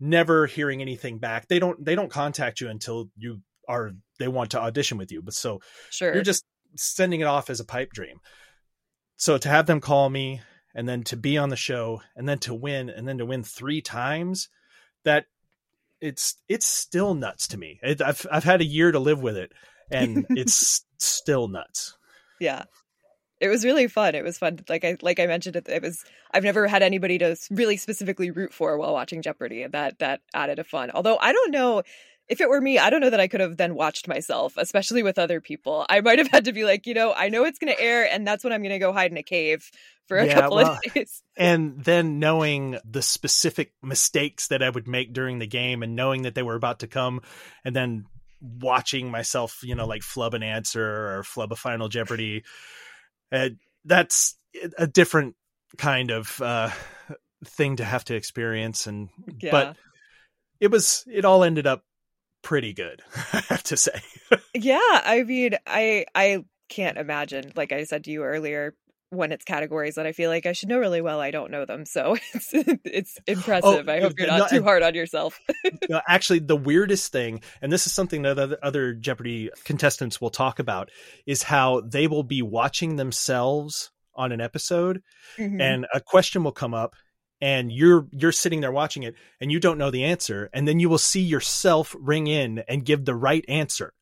never 0.00 0.46
hearing 0.46 0.82
anything 0.82 1.18
back. 1.18 1.46
They 1.46 1.60
don't 1.60 1.82
they 1.84 1.94
don't 1.94 2.10
contact 2.10 2.60
you 2.60 2.68
until 2.68 3.10
you 3.16 3.42
are 3.68 3.92
they 4.18 4.26
want 4.26 4.50
to 4.50 4.60
audition 4.60 4.98
with 4.98 5.12
you. 5.12 5.22
But 5.22 5.34
so 5.34 5.60
sure. 5.88 6.12
you're 6.12 6.24
just 6.24 6.44
sending 6.74 7.20
it 7.20 7.28
off 7.28 7.48
as 7.48 7.60
a 7.60 7.64
pipe 7.64 7.92
dream. 7.92 8.18
So 9.16 9.38
to 9.38 9.48
have 9.48 9.66
them 9.66 9.80
call 9.80 10.10
me 10.10 10.40
and 10.74 10.88
then 10.88 11.04
to 11.04 11.16
be 11.16 11.38
on 11.38 11.50
the 11.50 11.56
show 11.56 12.02
and 12.16 12.28
then 12.28 12.40
to 12.40 12.54
win 12.54 12.90
and 12.90 13.06
then 13.06 13.18
to 13.18 13.26
win 13.26 13.44
three 13.44 13.80
times, 13.80 14.48
that 15.04 15.26
it's 16.00 16.42
it's 16.48 16.66
still 16.66 17.14
nuts 17.14 17.46
to 17.48 17.56
me. 17.56 17.78
It, 17.84 18.02
I've 18.02 18.26
I've 18.32 18.42
had 18.42 18.60
a 18.60 18.66
year 18.66 18.90
to 18.90 18.98
live 18.98 19.22
with 19.22 19.36
it, 19.36 19.52
and 19.92 20.26
it's 20.30 20.84
still 20.98 21.46
nuts. 21.46 21.96
Yeah, 22.40 22.64
it 23.44 23.48
was 23.48 23.62
really 23.62 23.88
fun. 23.88 24.14
It 24.14 24.24
was 24.24 24.38
fun. 24.38 24.58
Like 24.70 24.84
I 24.84 24.96
like 25.02 25.20
I 25.20 25.26
mentioned, 25.26 25.56
it, 25.56 25.68
it 25.68 25.82
was. 25.82 26.02
I've 26.32 26.44
never 26.44 26.66
had 26.66 26.82
anybody 26.82 27.18
to 27.18 27.36
really 27.50 27.76
specifically 27.76 28.30
root 28.30 28.54
for 28.54 28.78
while 28.78 28.94
watching 28.94 29.20
Jeopardy, 29.20 29.62
and 29.62 29.74
that 29.74 29.98
that 29.98 30.22
added 30.32 30.58
a 30.58 30.64
fun. 30.64 30.90
Although 30.90 31.18
I 31.18 31.32
don't 31.32 31.50
know 31.50 31.82
if 32.26 32.40
it 32.40 32.48
were 32.48 32.60
me, 32.62 32.78
I 32.78 32.88
don't 32.88 33.02
know 33.02 33.10
that 33.10 33.20
I 33.20 33.28
could 33.28 33.40
have 33.40 33.58
then 33.58 33.74
watched 33.74 34.08
myself, 34.08 34.54
especially 34.56 35.02
with 35.02 35.18
other 35.18 35.42
people. 35.42 35.84
I 35.90 36.00
might 36.00 36.18
have 36.18 36.28
had 36.28 36.46
to 36.46 36.54
be 36.54 36.64
like, 36.64 36.86
you 36.86 36.94
know, 36.94 37.12
I 37.12 37.28
know 37.28 37.44
it's 37.44 37.58
going 37.58 37.74
to 37.74 37.78
air, 37.78 38.10
and 38.10 38.26
that's 38.26 38.42
when 38.42 38.54
I'm 38.54 38.62
going 38.62 38.72
to 38.72 38.78
go 38.78 38.94
hide 38.94 39.10
in 39.10 39.18
a 39.18 39.22
cave 39.22 39.70
for 40.06 40.16
a 40.16 40.26
yeah, 40.26 40.34
couple 40.40 40.56
well, 40.56 40.72
of 40.72 40.80
days. 40.94 41.22
And 41.36 41.84
then 41.84 42.18
knowing 42.18 42.78
the 42.82 43.02
specific 43.02 43.74
mistakes 43.82 44.48
that 44.48 44.62
I 44.62 44.70
would 44.70 44.88
make 44.88 45.12
during 45.12 45.38
the 45.38 45.46
game, 45.46 45.82
and 45.82 45.94
knowing 45.94 46.22
that 46.22 46.34
they 46.34 46.42
were 46.42 46.54
about 46.54 46.78
to 46.78 46.86
come, 46.86 47.20
and 47.62 47.76
then 47.76 48.06
watching 48.40 49.10
myself, 49.10 49.60
you 49.62 49.74
know, 49.74 49.86
like 49.86 50.02
flub 50.02 50.32
an 50.32 50.42
answer 50.42 51.18
or 51.18 51.24
flub 51.24 51.52
a 51.52 51.56
Final 51.56 51.88
Jeopardy 51.88 52.44
uh, 53.32 53.50
that's 53.84 54.36
a 54.78 54.86
different 54.86 55.34
kind 55.76 56.10
of 56.10 56.40
uh, 56.40 56.70
thing 57.44 57.76
to 57.76 57.84
have 57.84 58.04
to 58.04 58.14
experience 58.14 58.86
and 58.86 59.08
yeah. 59.40 59.50
but 59.50 59.76
it 60.60 60.70
was 60.70 61.04
it 61.06 61.24
all 61.24 61.44
ended 61.44 61.66
up 61.66 61.82
pretty 62.42 62.72
good 62.72 63.02
i 63.32 63.42
have 63.48 63.62
to 63.62 63.76
say 63.76 64.00
yeah 64.54 64.78
i 65.04 65.22
mean 65.26 65.56
i 65.66 66.04
i 66.14 66.44
can't 66.68 66.98
imagine 66.98 67.52
like 67.56 67.72
i 67.72 67.84
said 67.84 68.04
to 68.04 68.10
you 68.10 68.22
earlier 68.22 68.74
when 69.14 69.32
it's 69.32 69.44
categories 69.44 69.94
that 69.94 70.06
I 70.06 70.12
feel 70.12 70.30
like 70.30 70.46
I 70.46 70.52
should 70.52 70.68
know 70.68 70.78
really 70.78 71.00
well, 71.00 71.20
I 71.20 71.30
don't 71.30 71.50
know 71.50 71.64
them. 71.64 71.84
So 71.86 72.16
it's 72.34 72.50
it's 72.52 73.18
impressive. 73.26 73.88
Oh, 73.88 73.92
I 73.92 74.00
hope 74.00 74.18
you're 74.18 74.28
not 74.28 74.50
no, 74.50 74.58
too 74.58 74.64
hard 74.64 74.82
on 74.82 74.94
yourself. 74.94 75.40
no, 75.88 76.00
actually, 76.08 76.40
the 76.40 76.56
weirdest 76.56 77.12
thing, 77.12 77.42
and 77.62 77.72
this 77.72 77.86
is 77.86 77.92
something 77.92 78.22
that 78.22 78.58
other 78.62 78.94
Jeopardy 78.94 79.50
contestants 79.64 80.20
will 80.20 80.30
talk 80.30 80.58
about, 80.58 80.90
is 81.26 81.42
how 81.42 81.80
they 81.80 82.06
will 82.06 82.22
be 82.22 82.42
watching 82.42 82.96
themselves 82.96 83.90
on 84.14 84.32
an 84.32 84.40
episode, 84.40 85.02
mm-hmm. 85.36 85.60
and 85.60 85.86
a 85.92 86.00
question 86.00 86.44
will 86.44 86.52
come 86.52 86.74
up, 86.74 86.94
and 87.40 87.72
you're 87.72 88.06
you're 88.12 88.32
sitting 88.32 88.60
there 88.60 88.72
watching 88.72 89.02
it, 89.02 89.14
and 89.40 89.50
you 89.50 89.60
don't 89.60 89.78
know 89.78 89.90
the 89.90 90.04
answer, 90.04 90.50
and 90.52 90.66
then 90.68 90.80
you 90.80 90.88
will 90.88 90.98
see 90.98 91.22
yourself 91.22 91.94
ring 91.98 92.26
in 92.26 92.62
and 92.68 92.84
give 92.84 93.04
the 93.04 93.14
right 93.14 93.44
answer 93.48 93.92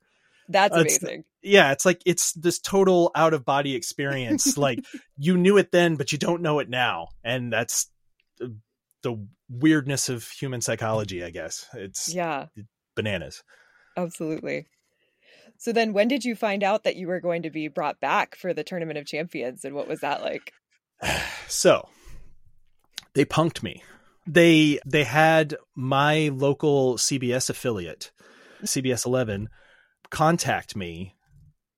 that's 0.48 0.76
amazing. 0.76 1.20
It's, 1.20 1.28
yeah, 1.42 1.72
it's 1.72 1.84
like 1.84 2.02
it's 2.06 2.32
this 2.34 2.58
total 2.58 3.10
out 3.14 3.34
of 3.34 3.44
body 3.44 3.74
experience. 3.74 4.56
like 4.58 4.84
you 5.16 5.36
knew 5.36 5.56
it 5.58 5.72
then, 5.72 5.96
but 5.96 6.12
you 6.12 6.18
don't 6.18 6.42
know 6.42 6.58
it 6.58 6.68
now, 6.68 7.08
and 7.24 7.52
that's 7.52 7.90
the, 8.38 8.56
the 9.02 9.26
weirdness 9.48 10.08
of 10.08 10.26
human 10.28 10.60
psychology. 10.60 11.24
I 11.24 11.30
guess 11.30 11.66
it's 11.74 12.12
yeah 12.12 12.46
bananas. 12.94 13.42
Absolutely. 13.96 14.66
So 15.58 15.72
then, 15.72 15.92
when 15.92 16.08
did 16.08 16.24
you 16.24 16.34
find 16.34 16.64
out 16.64 16.84
that 16.84 16.96
you 16.96 17.06
were 17.06 17.20
going 17.20 17.42
to 17.42 17.50
be 17.50 17.68
brought 17.68 18.00
back 18.00 18.34
for 18.34 18.52
the 18.52 18.64
Tournament 18.64 18.98
of 18.98 19.06
Champions, 19.06 19.64
and 19.64 19.74
what 19.74 19.86
was 19.86 20.00
that 20.00 20.22
like? 20.22 20.52
so 21.48 21.88
they 23.14 23.24
punked 23.24 23.62
me. 23.62 23.82
They 24.26 24.78
they 24.86 25.04
had 25.04 25.56
my 25.74 26.30
local 26.32 26.96
CBS 26.96 27.50
affiliate, 27.50 28.12
CBS 28.62 29.06
11, 29.06 29.48
contact 30.12 30.76
me 30.76 31.16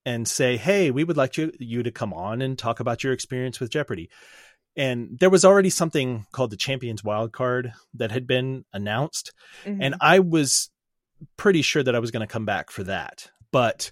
and 0.05 0.29
say, 0.29 0.59
"Hey, 0.59 0.91
we 0.91 1.05
would 1.05 1.17
like 1.17 1.39
you 1.39 1.53
you 1.59 1.83
to 1.83 1.91
come 1.91 2.13
on 2.13 2.43
and 2.43 2.59
talk 2.59 2.81
about 2.81 3.03
your 3.03 3.15
experience 3.15 3.59
with 3.61 3.71
Jeopardy." 3.71 4.11
And 4.77 5.19
there 5.21 5.31
was 5.31 5.45
already 5.45 5.71
something 5.71 6.27
called 6.33 6.51
the 6.51 6.57
Champions 6.57 7.03
Wildcard 7.03 7.73
that 7.95 8.11
had 8.11 8.27
been 8.27 8.65
announced, 8.73 9.33
mm-hmm. 9.65 9.81
and 9.81 9.95
I 10.01 10.19
was 10.19 10.71
pretty 11.37 11.63
sure 11.63 11.83
that 11.83 11.95
I 11.95 12.01
was 12.01 12.11
going 12.11 12.27
to 12.27 12.33
come 12.33 12.45
back 12.45 12.71
for 12.71 12.85
that. 12.85 13.31
But 13.53 13.91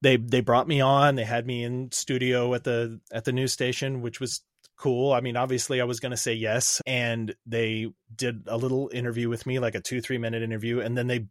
they 0.00 0.16
they 0.16 0.40
brought 0.40 0.68
me 0.68 0.80
on. 0.80 1.16
They 1.16 1.24
had 1.24 1.46
me 1.46 1.64
in 1.64 1.90
studio 1.92 2.54
at 2.54 2.64
the 2.64 3.00
at 3.12 3.24
the 3.24 3.32
news 3.32 3.52
station, 3.52 4.02
which 4.02 4.20
was 4.20 4.40
cool. 4.76 5.12
I 5.12 5.20
mean, 5.20 5.36
obviously, 5.36 5.80
I 5.80 5.84
was 5.84 6.00
going 6.00 6.10
to 6.10 6.16
say 6.16 6.34
yes, 6.34 6.80
and 6.86 7.34
they 7.44 7.88
did 8.14 8.44
a 8.46 8.56
little 8.56 8.88
interview 8.92 9.28
with 9.28 9.46
me, 9.46 9.58
like 9.58 9.74
a 9.74 9.80
two 9.80 10.00
three 10.00 10.18
minute 10.18 10.42
interview, 10.42 10.80
and 10.80 10.96
then 10.96 11.08
they 11.08 11.26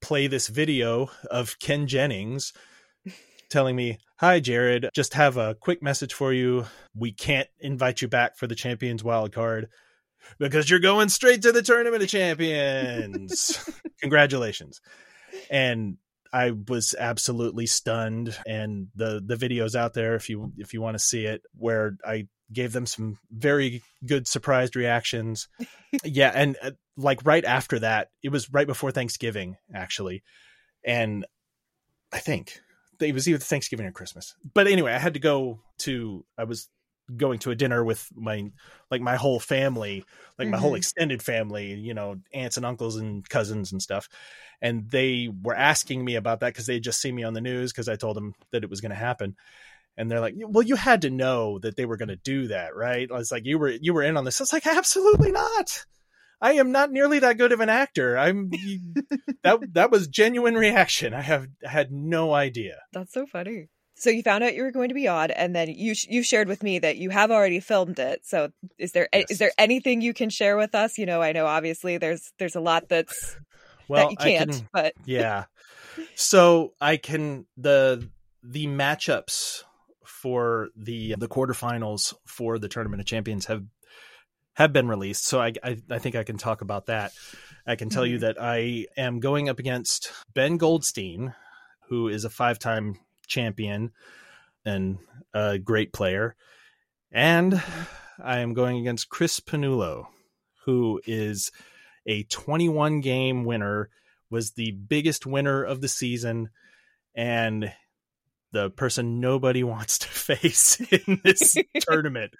play 0.00 0.26
this 0.26 0.48
video 0.48 1.10
of 1.30 1.58
Ken 1.58 1.86
Jennings 1.86 2.52
telling 3.48 3.76
me, 3.76 3.98
"Hi, 4.18 4.40
Jared, 4.40 4.88
just 4.94 5.14
have 5.14 5.36
a 5.36 5.54
quick 5.54 5.82
message 5.82 6.12
for 6.14 6.32
you. 6.32 6.66
We 6.94 7.12
can't 7.12 7.48
invite 7.60 8.02
you 8.02 8.08
back 8.08 8.36
for 8.36 8.46
the 8.46 8.54
Champions 8.54 9.04
wild 9.04 9.32
card." 9.32 9.68
Because 10.38 10.68
you're 10.68 10.80
going 10.80 11.08
straight 11.08 11.42
to 11.42 11.52
the 11.52 11.62
tournament 11.62 12.02
of 12.02 12.08
champions. 12.08 13.70
Congratulations. 14.00 14.80
And 15.50 15.98
I 16.36 16.50
was 16.50 16.94
absolutely 16.98 17.64
stunned 17.64 18.36
and 18.46 18.88
the 18.94 19.22
the 19.24 19.36
videos 19.36 19.74
out 19.74 19.94
there 19.94 20.16
if 20.16 20.28
you 20.28 20.52
if 20.58 20.74
you 20.74 20.82
want 20.82 20.94
to 20.94 21.02
see 21.02 21.24
it 21.24 21.40
where 21.56 21.96
I 22.04 22.28
gave 22.52 22.74
them 22.74 22.84
some 22.84 23.18
very 23.30 23.82
good 24.06 24.28
surprised 24.28 24.76
reactions. 24.76 25.48
yeah, 26.04 26.30
and 26.34 26.58
uh, 26.62 26.72
like 26.98 27.24
right 27.24 27.44
after 27.44 27.78
that, 27.78 28.10
it 28.22 28.28
was 28.28 28.52
right 28.52 28.66
before 28.66 28.90
Thanksgiving 28.90 29.56
actually. 29.74 30.22
And 30.84 31.24
I 32.12 32.18
think 32.18 32.60
it 33.00 33.14
was 33.14 33.26
either 33.26 33.38
Thanksgiving 33.38 33.86
or 33.86 33.92
Christmas. 33.92 34.34
But 34.52 34.66
anyway, 34.66 34.92
I 34.92 34.98
had 34.98 35.14
to 35.14 35.20
go 35.20 35.60
to 35.78 36.22
I 36.36 36.44
was 36.44 36.68
going 37.14 37.38
to 37.40 37.50
a 37.50 37.54
dinner 37.54 37.84
with 37.84 38.08
my 38.14 38.50
like 38.90 39.00
my 39.00 39.16
whole 39.16 39.40
family, 39.40 40.04
like 40.38 40.46
mm-hmm. 40.46 40.52
my 40.52 40.58
whole 40.58 40.70
mm-hmm. 40.70 40.78
extended 40.78 41.22
family, 41.22 41.74
you 41.74 41.94
know, 41.94 42.16
aunts 42.32 42.56
and 42.56 42.66
uncles 42.66 42.96
and 42.96 43.28
cousins 43.28 43.72
and 43.72 43.82
stuff. 43.82 44.08
And 44.60 44.90
they 44.90 45.28
were 45.42 45.54
asking 45.54 46.04
me 46.04 46.16
about 46.16 46.40
that 46.40 46.52
because 46.52 46.66
they 46.66 46.80
just 46.80 47.00
seen 47.00 47.14
me 47.14 47.24
on 47.24 47.34
the 47.34 47.40
news 47.40 47.72
because 47.72 47.88
I 47.88 47.96
told 47.96 48.16
them 48.16 48.34
that 48.52 48.64
it 48.64 48.70
was 48.70 48.80
going 48.80 48.90
to 48.90 48.96
happen. 48.96 49.36
And 49.98 50.10
they're 50.10 50.20
like, 50.20 50.34
"Well, 50.36 50.62
you 50.62 50.76
had 50.76 51.02
to 51.02 51.10
know 51.10 51.58
that 51.60 51.76
they 51.76 51.86
were 51.86 51.96
going 51.96 52.08
to 52.08 52.16
do 52.16 52.48
that, 52.48 52.74
right?" 52.74 53.08
I 53.10 53.14
was 53.16 53.32
like, 53.32 53.46
"You 53.46 53.58
were 53.58 53.70
you 53.70 53.94
were 53.94 54.02
in 54.02 54.16
on 54.16 54.24
this." 54.24 54.40
It's 54.40 54.52
like, 54.52 54.66
"Absolutely 54.66 55.32
not." 55.32 55.84
I 56.40 56.54
am 56.54 56.70
not 56.70 56.92
nearly 56.92 57.18
that 57.20 57.38
good 57.38 57.52
of 57.52 57.60
an 57.60 57.70
actor. 57.70 58.18
I'm 58.18 58.50
that 59.42 59.60
that 59.72 59.90
was 59.90 60.08
genuine 60.08 60.54
reaction. 60.54 61.14
I 61.14 61.22
have 61.22 61.46
had 61.62 61.90
no 61.92 62.34
idea. 62.34 62.80
That's 62.92 63.14
so 63.14 63.26
funny. 63.26 63.68
So 63.98 64.10
you 64.10 64.22
found 64.22 64.44
out 64.44 64.54
you 64.54 64.62
were 64.62 64.70
going 64.70 64.90
to 64.90 64.94
be 64.94 65.08
on, 65.08 65.30
and 65.30 65.56
then 65.56 65.70
you 65.70 65.94
you 66.08 66.22
shared 66.22 66.48
with 66.48 66.62
me 66.62 66.78
that 66.80 66.98
you 66.98 67.08
have 67.10 67.30
already 67.30 67.60
filmed 67.60 67.98
it. 67.98 68.26
So 68.26 68.50
is 68.78 68.92
there 68.92 69.08
yes. 69.12 69.30
is 69.30 69.38
there 69.38 69.52
anything 69.56 70.02
you 70.02 70.12
can 70.12 70.28
share 70.28 70.56
with 70.56 70.74
us? 70.74 70.98
You 70.98 71.06
know, 71.06 71.22
I 71.22 71.32
know 71.32 71.46
obviously 71.46 71.96
there's 71.96 72.32
there's 72.38 72.56
a 72.56 72.60
lot 72.60 72.88
that's 72.90 73.36
well, 73.88 74.08
that 74.08 74.10
you 74.10 74.16
can't, 74.18 74.50
can, 74.50 74.68
but 74.70 74.92
yeah. 75.06 75.44
So 76.14 76.74
I 76.78 76.98
can 76.98 77.46
the 77.56 78.08
the 78.42 78.66
matchups 78.66 79.62
for 80.04 80.68
the 80.76 81.14
the 81.18 81.28
quarterfinals 81.28 82.14
for 82.26 82.58
the 82.58 82.68
tournament 82.68 83.00
of 83.00 83.06
champions 83.06 83.46
have 83.46 83.64
have 84.56 84.74
been 84.74 84.88
released. 84.88 85.24
So 85.24 85.40
I 85.40 85.52
I, 85.64 85.78
I 85.90 85.98
think 85.98 86.16
I 86.16 86.24
can 86.24 86.36
talk 86.36 86.60
about 86.60 86.86
that. 86.86 87.12
I 87.66 87.76
can 87.76 87.88
tell 87.88 88.04
mm-hmm. 88.04 88.12
you 88.12 88.18
that 88.20 88.36
I 88.38 88.86
am 88.96 89.20
going 89.20 89.48
up 89.48 89.58
against 89.58 90.12
Ben 90.34 90.58
Goldstein, 90.58 91.34
who 91.88 92.08
is 92.08 92.24
a 92.24 92.30
five 92.30 92.58
time 92.58 92.96
champion 93.26 93.92
and 94.64 94.98
a 95.34 95.58
great 95.58 95.92
player. 95.92 96.36
And 97.12 97.62
I 98.22 98.38
am 98.38 98.54
going 98.54 98.78
against 98.78 99.08
Chris 99.08 99.40
Pannullo, 99.40 100.06
who 100.64 101.00
is 101.06 101.50
a 102.06 102.24
21 102.24 103.00
game 103.00 103.44
winner, 103.44 103.90
was 104.30 104.52
the 104.52 104.72
biggest 104.72 105.26
winner 105.26 105.62
of 105.62 105.80
the 105.80 105.88
season, 105.88 106.50
and 107.14 107.72
the 108.52 108.70
person 108.70 109.20
nobody 109.20 109.62
wants 109.64 109.98
to 109.98 110.08
face 110.08 110.80
in 110.80 111.20
this 111.24 111.54
tournament. 111.80 112.32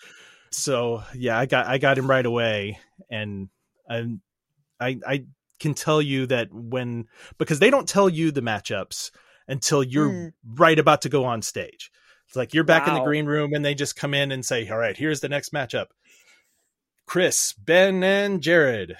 So 0.50 1.02
yeah, 1.14 1.38
I 1.38 1.46
got 1.46 1.66
I 1.66 1.78
got 1.78 1.98
him 1.98 2.08
right 2.08 2.26
away, 2.26 2.78
and 3.10 3.48
I 3.88 4.04
I 4.80 4.98
I 5.06 5.24
can 5.58 5.74
tell 5.74 6.00
you 6.00 6.26
that 6.26 6.48
when 6.52 7.06
because 7.38 7.58
they 7.58 7.70
don't 7.70 7.88
tell 7.88 8.08
you 8.08 8.30
the 8.30 8.42
matchups 8.42 9.10
until 9.48 9.82
you're 9.82 10.10
mm. 10.10 10.32
right 10.54 10.78
about 10.78 11.02
to 11.02 11.08
go 11.08 11.24
on 11.24 11.42
stage. 11.42 11.90
It's 12.26 12.36
like 12.36 12.54
you're 12.54 12.64
back 12.64 12.86
wow. 12.86 12.94
in 12.94 12.98
the 12.98 13.04
green 13.04 13.26
room 13.26 13.52
and 13.54 13.64
they 13.64 13.74
just 13.74 13.96
come 13.96 14.14
in 14.14 14.32
and 14.32 14.44
say, 14.44 14.68
"All 14.68 14.78
right, 14.78 14.96
here's 14.96 15.20
the 15.20 15.28
next 15.28 15.52
matchup." 15.52 15.86
Chris, 17.06 17.52
Ben, 17.52 18.02
and 18.02 18.42
Jared. 18.42 18.96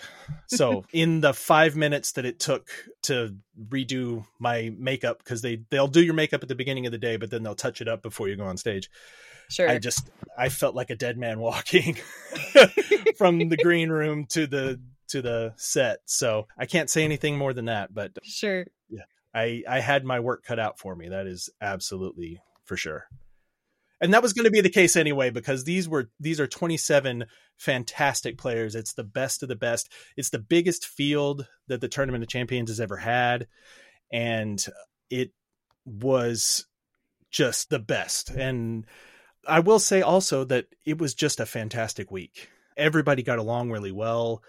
So, 0.47 0.85
in 0.93 1.21
the 1.21 1.35
five 1.35 1.75
minutes 1.75 2.13
that 2.13 2.25
it 2.25 2.39
took 2.39 2.69
to 3.03 3.37
redo 3.69 4.25
my 4.39 4.73
makeup, 4.79 5.19
because 5.19 5.43
they 5.43 5.63
they'll 5.71 5.89
do 5.89 6.03
your 6.03 6.15
makeup 6.15 6.43
at 6.43 6.49
the 6.49 6.55
beginning 6.55 6.87
of 6.87 6.93
the 6.93 6.99
day, 6.99 7.17
but 7.17 7.31
then 7.31 7.43
they'll 7.43 7.57
touch 7.57 7.81
it 7.81 7.89
up 7.89 8.03
before 8.03 8.29
you 8.29 8.37
go 8.37 8.45
on 8.45 8.57
stage. 8.57 8.89
Sure. 9.49 9.69
I 9.69 9.79
just 9.79 10.09
I 10.39 10.49
felt 10.49 10.75
like 10.75 10.91
a 10.91 10.97
dead 10.97 11.19
man 11.19 11.39
walking 11.41 11.95
from 13.17 13.39
the 13.39 13.57
green 13.63 13.91
room 13.91 14.27
to 14.31 14.47
the 14.47 14.81
to 15.09 15.23
the 15.23 15.55
set. 15.57 16.01
So 16.07 16.47
I 16.57 16.67
can't 16.67 16.91
say 16.91 17.05
anything 17.05 17.37
more 17.37 17.53
than 17.53 17.67
that. 17.67 17.93
But 17.93 18.13
sure, 18.23 18.67
yeah, 18.89 19.03
I 19.37 19.63
I 19.69 19.81
had 19.81 20.05
my 20.05 20.21
work 20.21 20.45
cut 20.45 20.59
out 20.59 20.79
for 20.79 20.97
me. 20.97 21.11
That 21.11 21.27
is 21.27 21.51
absolutely 21.61 22.41
for 22.65 22.77
sure. 22.77 23.05
And 24.01 24.13
that 24.13 24.23
was 24.23 24.33
going 24.33 24.45
to 24.45 24.51
be 24.51 24.61
the 24.61 24.69
case 24.69 24.97
anyway 24.97 25.31
because 25.31 25.65
these 25.65 25.89
were 25.89 26.11
these 26.19 26.41
are 26.41 26.47
27 26.47 27.27
fantastic 27.57 28.39
players. 28.39 28.75
It's 28.75 28.95
the 28.95 29.05
best 29.05 29.43
of 29.43 29.49
the 29.49 29.57
best. 29.57 29.93
It's 30.17 30.31
the 30.31 30.39
biggest 30.39 30.87
field 30.87 31.47
that 31.69 31.81
the 31.81 31.89
Tournament 31.89 32.25
of 32.25 32.29
Champions 32.29 32.71
has 32.71 32.81
ever 32.81 32.97
had 32.97 33.47
and 34.13 34.65
it 35.11 35.33
was 35.85 36.67
just 37.31 37.71
the 37.71 37.79
best. 37.79 38.31
And 38.31 38.87
I 39.47 39.61
will 39.61 39.79
say 39.79 40.03
also 40.03 40.45
that 40.45 40.67
it 40.85 40.99
was 40.99 41.15
just 41.15 41.41
a 41.41 41.47
fantastic 41.47 42.11
week. 42.11 42.51
Everybody 42.77 43.23
got 43.23 43.39
along 43.39 43.71
really 43.71 43.93
well. 43.93 44.43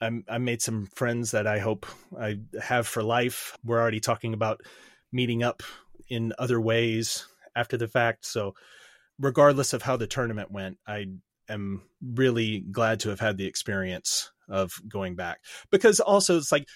I, 0.00 0.10
I 0.28 0.38
made 0.38 0.62
some 0.62 0.86
friends 0.86 1.32
that 1.32 1.46
I 1.46 1.58
hope 1.58 1.86
I 2.18 2.38
have 2.60 2.86
for 2.86 3.02
life. 3.02 3.56
We're 3.64 3.80
already 3.80 4.00
talking 4.00 4.34
about 4.34 4.60
meeting 5.12 5.42
up 5.42 5.62
in 6.08 6.32
other 6.38 6.60
ways 6.60 7.26
after 7.56 7.76
the 7.76 7.88
fact. 7.88 8.24
So, 8.24 8.54
regardless 9.18 9.72
of 9.72 9.82
how 9.82 9.96
the 9.96 10.06
tournament 10.06 10.50
went, 10.50 10.78
I 10.86 11.06
am 11.48 11.82
really 12.02 12.60
glad 12.60 13.00
to 13.00 13.10
have 13.10 13.20
had 13.20 13.36
the 13.36 13.46
experience 13.46 14.30
of 14.48 14.72
going 14.88 15.16
back 15.16 15.40
because 15.70 16.00
also 16.00 16.36
it's 16.36 16.52
like 16.52 16.66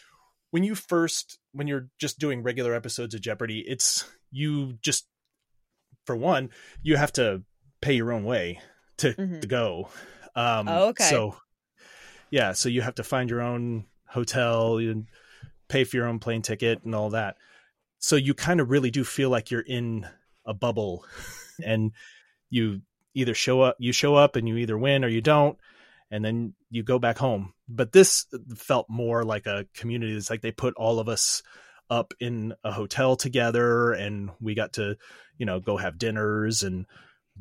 when 0.50 0.64
you 0.64 0.74
first 0.74 1.38
when 1.52 1.66
you're 1.66 1.88
just 1.98 2.18
doing 2.18 2.42
regular 2.42 2.74
episodes 2.74 3.14
of 3.14 3.20
Jeopardy, 3.20 3.64
it's 3.66 4.08
you 4.30 4.74
just 4.82 5.06
for 6.04 6.16
one 6.16 6.50
you 6.82 6.96
have 6.96 7.12
to 7.14 7.42
pay 7.80 7.94
your 7.94 8.12
own 8.12 8.24
way 8.24 8.60
to, 8.98 9.12
mm-hmm. 9.12 9.40
to 9.40 9.46
go. 9.46 9.88
Um, 10.36 10.68
oh, 10.68 10.88
okay. 10.88 11.04
So 11.04 11.36
yeah, 12.30 12.52
so 12.52 12.68
you 12.68 12.82
have 12.82 12.96
to 12.96 13.02
find 13.02 13.30
your 13.30 13.42
own 13.42 13.86
hotel 14.06 14.76
and 14.76 15.06
pay 15.68 15.84
for 15.84 15.96
your 15.96 16.06
own 16.06 16.18
plane 16.18 16.42
ticket 16.42 16.84
and 16.84 16.94
all 16.94 17.10
that. 17.10 17.36
So 17.98 18.16
you 18.16 18.34
kind 18.34 18.60
of 18.60 18.70
really 18.70 18.90
do 18.90 19.02
feel 19.02 19.30
like 19.30 19.50
you're 19.50 19.60
in 19.60 20.06
a 20.44 20.54
bubble 20.54 21.04
and 21.64 21.92
you 22.50 22.82
either 23.14 23.34
show 23.34 23.62
up 23.62 23.76
you 23.78 23.92
show 23.92 24.14
up 24.14 24.36
and 24.36 24.46
you 24.46 24.58
either 24.58 24.76
win 24.76 25.02
or 25.02 25.08
you 25.08 25.22
don't 25.22 25.58
and 26.10 26.24
then 26.24 26.54
you 26.70 26.82
go 26.82 26.98
back 26.98 27.18
home. 27.18 27.52
But 27.68 27.92
this 27.92 28.26
felt 28.54 28.86
more 28.88 29.24
like 29.24 29.46
a 29.46 29.66
community. 29.74 30.14
It's 30.14 30.30
like 30.30 30.42
they 30.42 30.52
put 30.52 30.74
all 30.76 31.00
of 31.00 31.08
us 31.08 31.42
up 31.90 32.14
in 32.20 32.54
a 32.62 32.70
hotel 32.70 33.16
together 33.16 33.92
and 33.92 34.30
we 34.40 34.54
got 34.54 34.74
to, 34.74 34.96
you 35.38 35.46
know, 35.46 35.60
go 35.60 35.76
have 35.76 35.98
dinners 35.98 36.62
and 36.62 36.86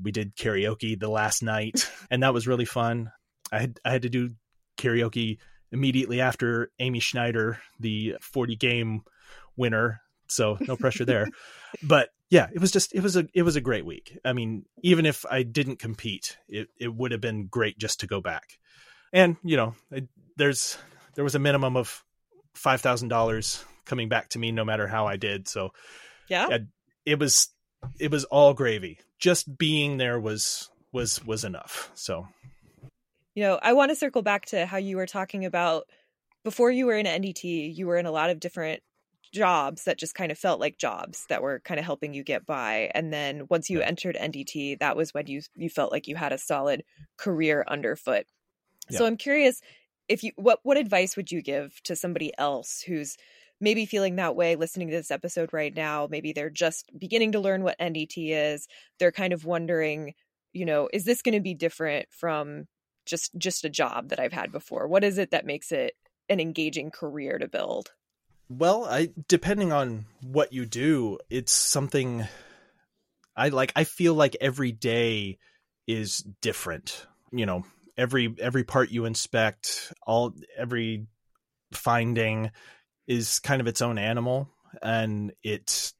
we 0.01 0.11
did 0.11 0.35
karaoke 0.35 0.99
the 0.99 1.09
last 1.09 1.43
night 1.43 1.89
and 2.11 2.23
that 2.23 2.33
was 2.33 2.47
really 2.47 2.65
fun. 2.65 3.11
I 3.51 3.59
had 3.59 3.79
I 3.85 3.91
had 3.91 4.03
to 4.03 4.09
do 4.09 4.31
karaoke 4.77 5.37
immediately 5.71 6.21
after 6.21 6.71
Amy 6.79 6.99
Schneider, 6.99 7.59
the 7.79 8.15
40 8.21 8.55
game 8.55 9.01
winner. 9.57 10.01
So 10.27 10.57
no 10.61 10.75
pressure 10.75 11.05
there. 11.05 11.27
but 11.83 12.09
yeah, 12.29 12.47
it 12.51 12.59
was 12.59 12.71
just 12.71 12.93
it 12.93 13.01
was 13.01 13.15
a 13.15 13.27
it 13.33 13.43
was 13.43 13.55
a 13.55 13.61
great 13.61 13.85
week. 13.85 14.17
I 14.25 14.33
mean, 14.33 14.65
even 14.81 15.05
if 15.05 15.25
I 15.29 15.43
didn't 15.43 15.79
compete, 15.79 16.37
it 16.47 16.69
it 16.79 16.93
would 16.93 17.11
have 17.11 17.21
been 17.21 17.47
great 17.47 17.77
just 17.77 17.99
to 17.99 18.07
go 18.07 18.21
back. 18.21 18.57
And 19.13 19.37
you 19.43 19.57
know, 19.57 19.75
there's 20.35 20.77
there 21.13 21.23
was 21.23 21.35
a 21.35 21.39
minimum 21.39 21.77
of 21.77 22.03
five 22.55 22.81
thousand 22.81 23.09
dollars 23.09 23.63
coming 23.85 24.09
back 24.09 24.29
to 24.29 24.39
me 24.39 24.51
no 24.51 24.65
matter 24.65 24.87
how 24.87 25.05
I 25.05 25.17
did. 25.17 25.47
So 25.47 25.69
yeah, 26.27 26.47
it 27.05 27.19
was 27.19 27.49
it 27.99 28.11
was 28.11 28.23
all 28.25 28.53
gravy. 28.53 28.99
Just 29.19 29.57
being 29.57 29.97
there 29.97 30.19
was 30.19 30.69
was 30.91 31.23
was 31.25 31.43
enough. 31.43 31.91
So 31.95 32.27
you 33.35 33.43
know, 33.43 33.59
I 33.61 33.73
want 33.73 33.91
to 33.91 33.95
circle 33.95 34.21
back 34.21 34.45
to 34.47 34.65
how 34.65 34.77
you 34.77 34.97
were 34.97 35.07
talking 35.07 35.45
about 35.45 35.85
before 36.43 36.71
you 36.71 36.85
were 36.85 36.95
in 36.95 37.05
NDT, 37.05 37.75
you 37.75 37.87
were 37.87 37.97
in 37.97 38.05
a 38.05 38.11
lot 38.11 38.29
of 38.29 38.39
different 38.39 38.81
jobs 39.33 39.83
that 39.83 39.99
just 39.99 40.15
kind 40.15 40.31
of 40.31 40.37
felt 40.37 40.61
like 40.61 40.77
jobs 40.77 41.25
that 41.27 41.41
were 41.41 41.59
kind 41.59 41.77
of 41.79 41.85
helping 41.85 42.13
you 42.13 42.23
get 42.23 42.45
by 42.45 42.89
and 42.95 43.11
then 43.11 43.47
once 43.49 43.69
you 43.69 43.81
entered 43.81 44.15
NDT 44.15 44.79
that 44.79 44.95
was 44.95 45.13
when 45.13 45.27
you 45.27 45.41
you 45.55 45.69
felt 45.69 45.91
like 45.91 46.07
you 46.07 46.15
had 46.15 46.31
a 46.31 46.37
solid 46.37 46.83
career 47.17 47.65
underfoot. 47.67 48.25
Yeah. 48.89 48.99
So 48.99 49.05
I'm 49.05 49.17
curious 49.17 49.59
if 50.07 50.23
you 50.23 50.31
what 50.37 50.59
what 50.63 50.77
advice 50.77 51.17
would 51.17 51.31
you 51.31 51.41
give 51.41 51.81
to 51.83 51.95
somebody 51.95 52.31
else 52.37 52.81
who's 52.81 53.17
maybe 53.59 53.85
feeling 53.85 54.15
that 54.17 54.35
way 54.35 54.55
listening 54.55 54.89
to 54.89 54.95
this 54.95 55.11
episode 55.11 55.53
right 55.53 55.73
now. 55.73 56.07
Maybe 56.09 56.33
they're 56.33 56.49
just 56.49 56.89
beginning 56.97 57.33
to 57.33 57.39
learn 57.39 57.63
what 57.63 57.79
NDT 57.79 58.31
is. 58.31 58.67
They're 58.99 59.11
kind 59.11 59.33
of 59.33 59.45
wondering, 59.45 60.13
you 60.53 60.65
know, 60.65 60.89
is 60.91 61.05
this 61.05 61.21
going 61.21 61.35
to 61.35 61.41
be 61.41 61.53
different 61.53 62.07
from 62.11 62.67
just 63.05 63.35
just 63.37 63.65
a 63.65 63.69
job 63.69 64.09
that 64.09 64.19
I've 64.19 64.33
had 64.33 64.51
before? 64.51 64.87
What 64.87 65.03
is 65.03 65.17
it 65.17 65.31
that 65.31 65.45
makes 65.45 65.71
it 65.71 65.93
an 66.29 66.39
engaging 66.39 66.91
career 66.91 67.37
to 67.37 67.47
build? 67.47 67.91
Well, 68.49 68.85
I 68.85 69.09
depending 69.27 69.71
on 69.71 70.05
what 70.21 70.53
you 70.53 70.65
do, 70.65 71.19
it's 71.29 71.51
something 71.51 72.27
I 73.35 73.49
like 73.49 73.71
I 73.75 73.83
feel 73.83 74.13
like 74.13 74.35
every 74.41 74.71
day 74.71 75.39
is 75.87 76.19
different. 76.41 77.05
You 77.31 77.45
know, 77.45 77.65
every 77.97 78.33
every 78.39 78.63
part 78.63 78.91
you 78.91 79.05
inspect, 79.05 79.93
all 80.05 80.33
every 80.57 81.07
finding 81.73 82.51
is 83.07 83.39
kind 83.39 83.61
of 83.61 83.67
its 83.67 83.81
own 83.81 83.97
animal 83.97 84.49
and 84.81 85.31
it 85.43 85.93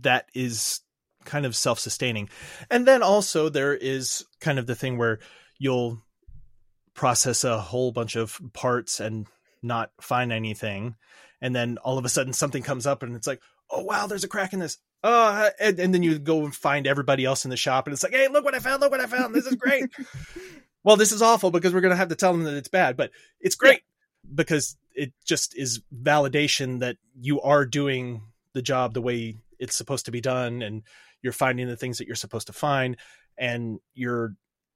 that 0.00 0.28
is 0.34 0.80
kind 1.24 1.44
of 1.44 1.56
self-sustaining. 1.56 2.28
And 2.70 2.86
then 2.86 3.02
also 3.02 3.48
there 3.48 3.74
is 3.74 4.24
kind 4.40 4.58
of 4.58 4.66
the 4.66 4.74
thing 4.74 4.96
where 4.96 5.18
you'll 5.58 6.00
process 6.94 7.44
a 7.44 7.58
whole 7.60 7.92
bunch 7.92 8.16
of 8.16 8.40
parts 8.52 9.00
and 9.00 9.26
not 9.62 9.90
find 10.00 10.32
anything 10.32 10.96
and 11.40 11.54
then 11.54 11.78
all 11.78 11.98
of 11.98 12.04
a 12.04 12.08
sudden 12.08 12.32
something 12.32 12.62
comes 12.62 12.86
up 12.86 13.02
and 13.02 13.14
it's 13.14 13.26
like 13.26 13.40
oh 13.70 13.82
wow 13.82 14.06
there's 14.06 14.24
a 14.24 14.28
crack 14.28 14.52
in 14.52 14.58
this 14.58 14.78
oh 15.04 15.48
and, 15.60 15.78
and 15.78 15.94
then 15.94 16.02
you 16.02 16.18
go 16.18 16.44
and 16.44 16.54
find 16.54 16.86
everybody 16.86 17.24
else 17.24 17.44
in 17.44 17.50
the 17.50 17.56
shop 17.56 17.86
and 17.86 17.94
it's 17.94 18.02
like 18.02 18.12
hey 18.12 18.28
look 18.28 18.44
what 18.44 18.54
i 18.54 18.58
found 18.58 18.80
look 18.80 18.90
what 18.90 19.00
i 19.00 19.06
found 19.06 19.34
this 19.34 19.46
is 19.46 19.54
great 19.54 19.84
well 20.84 20.96
this 20.96 21.12
is 21.12 21.22
awful 21.22 21.50
because 21.50 21.72
we're 21.72 21.80
going 21.80 21.90
to 21.92 21.96
have 21.96 22.08
to 22.08 22.16
tell 22.16 22.32
them 22.32 22.44
that 22.44 22.54
it's 22.54 22.68
bad 22.68 22.96
but 22.96 23.10
it's 23.40 23.56
great. 23.56 23.82
Because 24.34 24.76
it 24.94 25.12
just 25.24 25.56
is 25.56 25.80
validation 25.94 26.80
that 26.80 26.96
you 27.18 27.40
are 27.40 27.64
doing 27.64 28.22
the 28.52 28.62
job 28.62 28.94
the 28.94 29.02
way 29.02 29.36
it's 29.58 29.76
supposed 29.76 30.06
to 30.06 30.10
be 30.10 30.20
done 30.20 30.62
and 30.62 30.82
you're 31.22 31.32
finding 31.32 31.68
the 31.68 31.76
things 31.76 31.98
that 31.98 32.06
you're 32.06 32.16
supposed 32.16 32.46
to 32.46 32.52
find 32.52 32.96
and 33.36 33.78
you're 33.94 34.34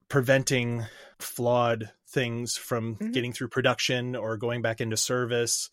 preventing 0.09 0.85
flawed 1.19 1.91
things 2.09 2.57
from 2.57 2.97
mm-hmm. 2.97 3.13
getting 3.13 3.33
through 3.33 3.49
production 3.49 4.15
or 4.15 4.37
going 4.37 4.63
back 4.63 4.81
into 4.81 4.97
service 4.97 5.71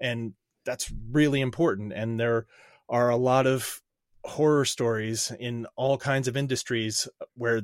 and 0.00 0.34
that's 0.64 0.92
really 1.10 1.40
important 1.40 1.92
and 1.92 2.20
there 2.20 2.46
are 2.88 3.10
a 3.10 3.16
lot 3.16 3.46
of 3.46 3.82
horror 4.24 4.64
stories 4.64 5.32
in 5.40 5.66
all 5.76 5.98
kinds 5.98 6.28
of 6.28 6.36
industries 6.36 7.08
where 7.34 7.62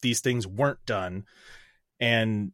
these 0.00 0.20
things 0.20 0.46
weren't 0.46 0.84
done 0.84 1.24
and 2.00 2.52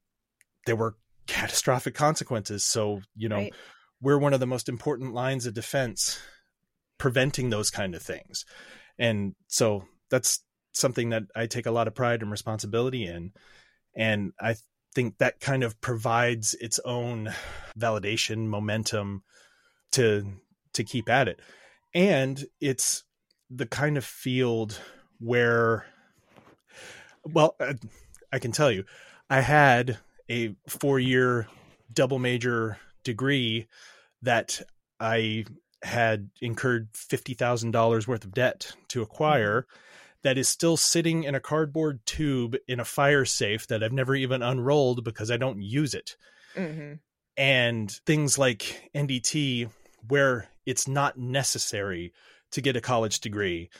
there 0.66 0.76
were 0.76 0.96
catastrophic 1.28 1.94
consequences. 1.94 2.64
So 2.64 3.02
you 3.14 3.28
know 3.28 3.36
right. 3.36 3.54
we're 4.00 4.18
one 4.18 4.34
of 4.34 4.40
the 4.40 4.46
most 4.46 4.68
important 4.68 5.14
lines 5.14 5.46
of 5.46 5.54
defense 5.54 6.18
preventing 6.98 7.50
those 7.50 7.70
kind 7.70 7.94
of 7.94 8.02
things. 8.02 8.44
And 8.98 9.34
so 9.46 9.84
that's 10.10 10.42
something 10.72 11.10
that 11.10 11.22
I 11.36 11.46
take 11.46 11.66
a 11.66 11.70
lot 11.70 11.86
of 11.86 11.94
pride 11.94 12.22
and 12.22 12.30
responsibility 12.30 13.06
in. 13.06 13.30
And 13.96 14.32
I 14.40 14.56
think 14.94 15.18
that 15.18 15.38
kind 15.38 15.62
of 15.62 15.80
provides 15.80 16.54
its 16.54 16.80
own 16.84 17.32
validation 17.78 18.46
momentum 18.46 19.22
to 19.92 20.24
to 20.74 20.84
keep 20.84 21.08
at 21.08 21.28
it. 21.28 21.40
And 21.94 22.44
it's 22.60 23.04
the 23.50 23.66
kind 23.66 23.96
of 23.96 24.04
field 24.04 24.78
where 25.18 25.86
well 27.24 27.56
i 28.32 28.38
can 28.38 28.52
tell 28.52 28.70
you 28.70 28.84
i 29.30 29.40
had 29.40 29.98
a 30.30 30.54
four 30.68 30.98
year 30.98 31.46
double 31.92 32.18
major 32.18 32.78
degree 33.04 33.66
that 34.22 34.60
i 35.00 35.44
had 35.84 36.28
incurred 36.42 36.92
$50,000 36.92 38.08
worth 38.08 38.24
of 38.24 38.34
debt 38.34 38.72
to 38.88 39.00
acquire 39.00 39.62
mm-hmm 39.62 39.78
that 40.22 40.38
is 40.38 40.48
still 40.48 40.76
sitting 40.76 41.24
in 41.24 41.34
a 41.34 41.40
cardboard 41.40 42.04
tube 42.04 42.56
in 42.66 42.80
a 42.80 42.84
fire 42.84 43.24
safe 43.24 43.66
that 43.68 43.82
I've 43.82 43.92
never 43.92 44.14
even 44.14 44.42
unrolled 44.42 45.04
because 45.04 45.30
I 45.30 45.36
don't 45.36 45.62
use 45.62 45.94
it. 45.94 46.16
Mm-hmm. 46.56 46.94
And 47.36 47.90
things 48.04 48.36
like 48.36 48.90
NDT, 48.94 49.70
where 50.08 50.48
it's 50.66 50.88
not 50.88 51.16
necessary 51.18 52.12
to 52.50 52.60
get 52.60 52.76
a 52.76 52.80
college 52.80 53.20
degree 53.20 53.70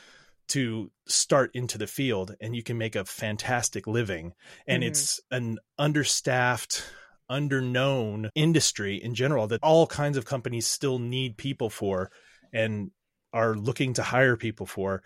to 0.49 0.91
start 1.07 1.51
into 1.53 1.77
the 1.77 1.87
field 1.87 2.35
and 2.41 2.55
you 2.55 2.63
can 2.63 2.77
make 2.77 2.95
a 2.95 3.05
fantastic 3.05 3.87
living. 3.87 4.33
And 4.67 4.83
mm-hmm. 4.83 4.89
it's 4.89 5.19
an 5.31 5.59
understaffed, 5.77 6.83
underknown 7.29 8.29
industry 8.35 8.95
in 8.95 9.15
general 9.15 9.47
that 9.47 9.63
all 9.63 9.87
kinds 9.87 10.17
of 10.17 10.25
companies 10.25 10.67
still 10.67 10.99
need 10.99 11.37
people 11.37 11.69
for 11.69 12.11
and 12.51 12.91
are 13.31 13.55
looking 13.55 13.93
to 13.93 14.03
hire 14.03 14.35
people 14.35 14.65
for 14.65 15.03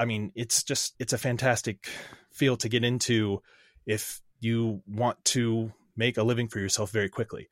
I 0.00 0.06
mean, 0.06 0.32
it's 0.34 0.62
just 0.62 0.94
it's 0.98 1.12
a 1.12 1.18
fantastic 1.18 1.86
field 2.32 2.60
to 2.60 2.70
get 2.70 2.84
into 2.84 3.42
if 3.84 4.22
you 4.40 4.82
want 4.86 5.22
to 5.26 5.72
make 5.94 6.16
a 6.16 6.22
living 6.22 6.48
for 6.48 6.58
yourself 6.58 6.90
very 6.90 7.10
quickly. 7.10 7.48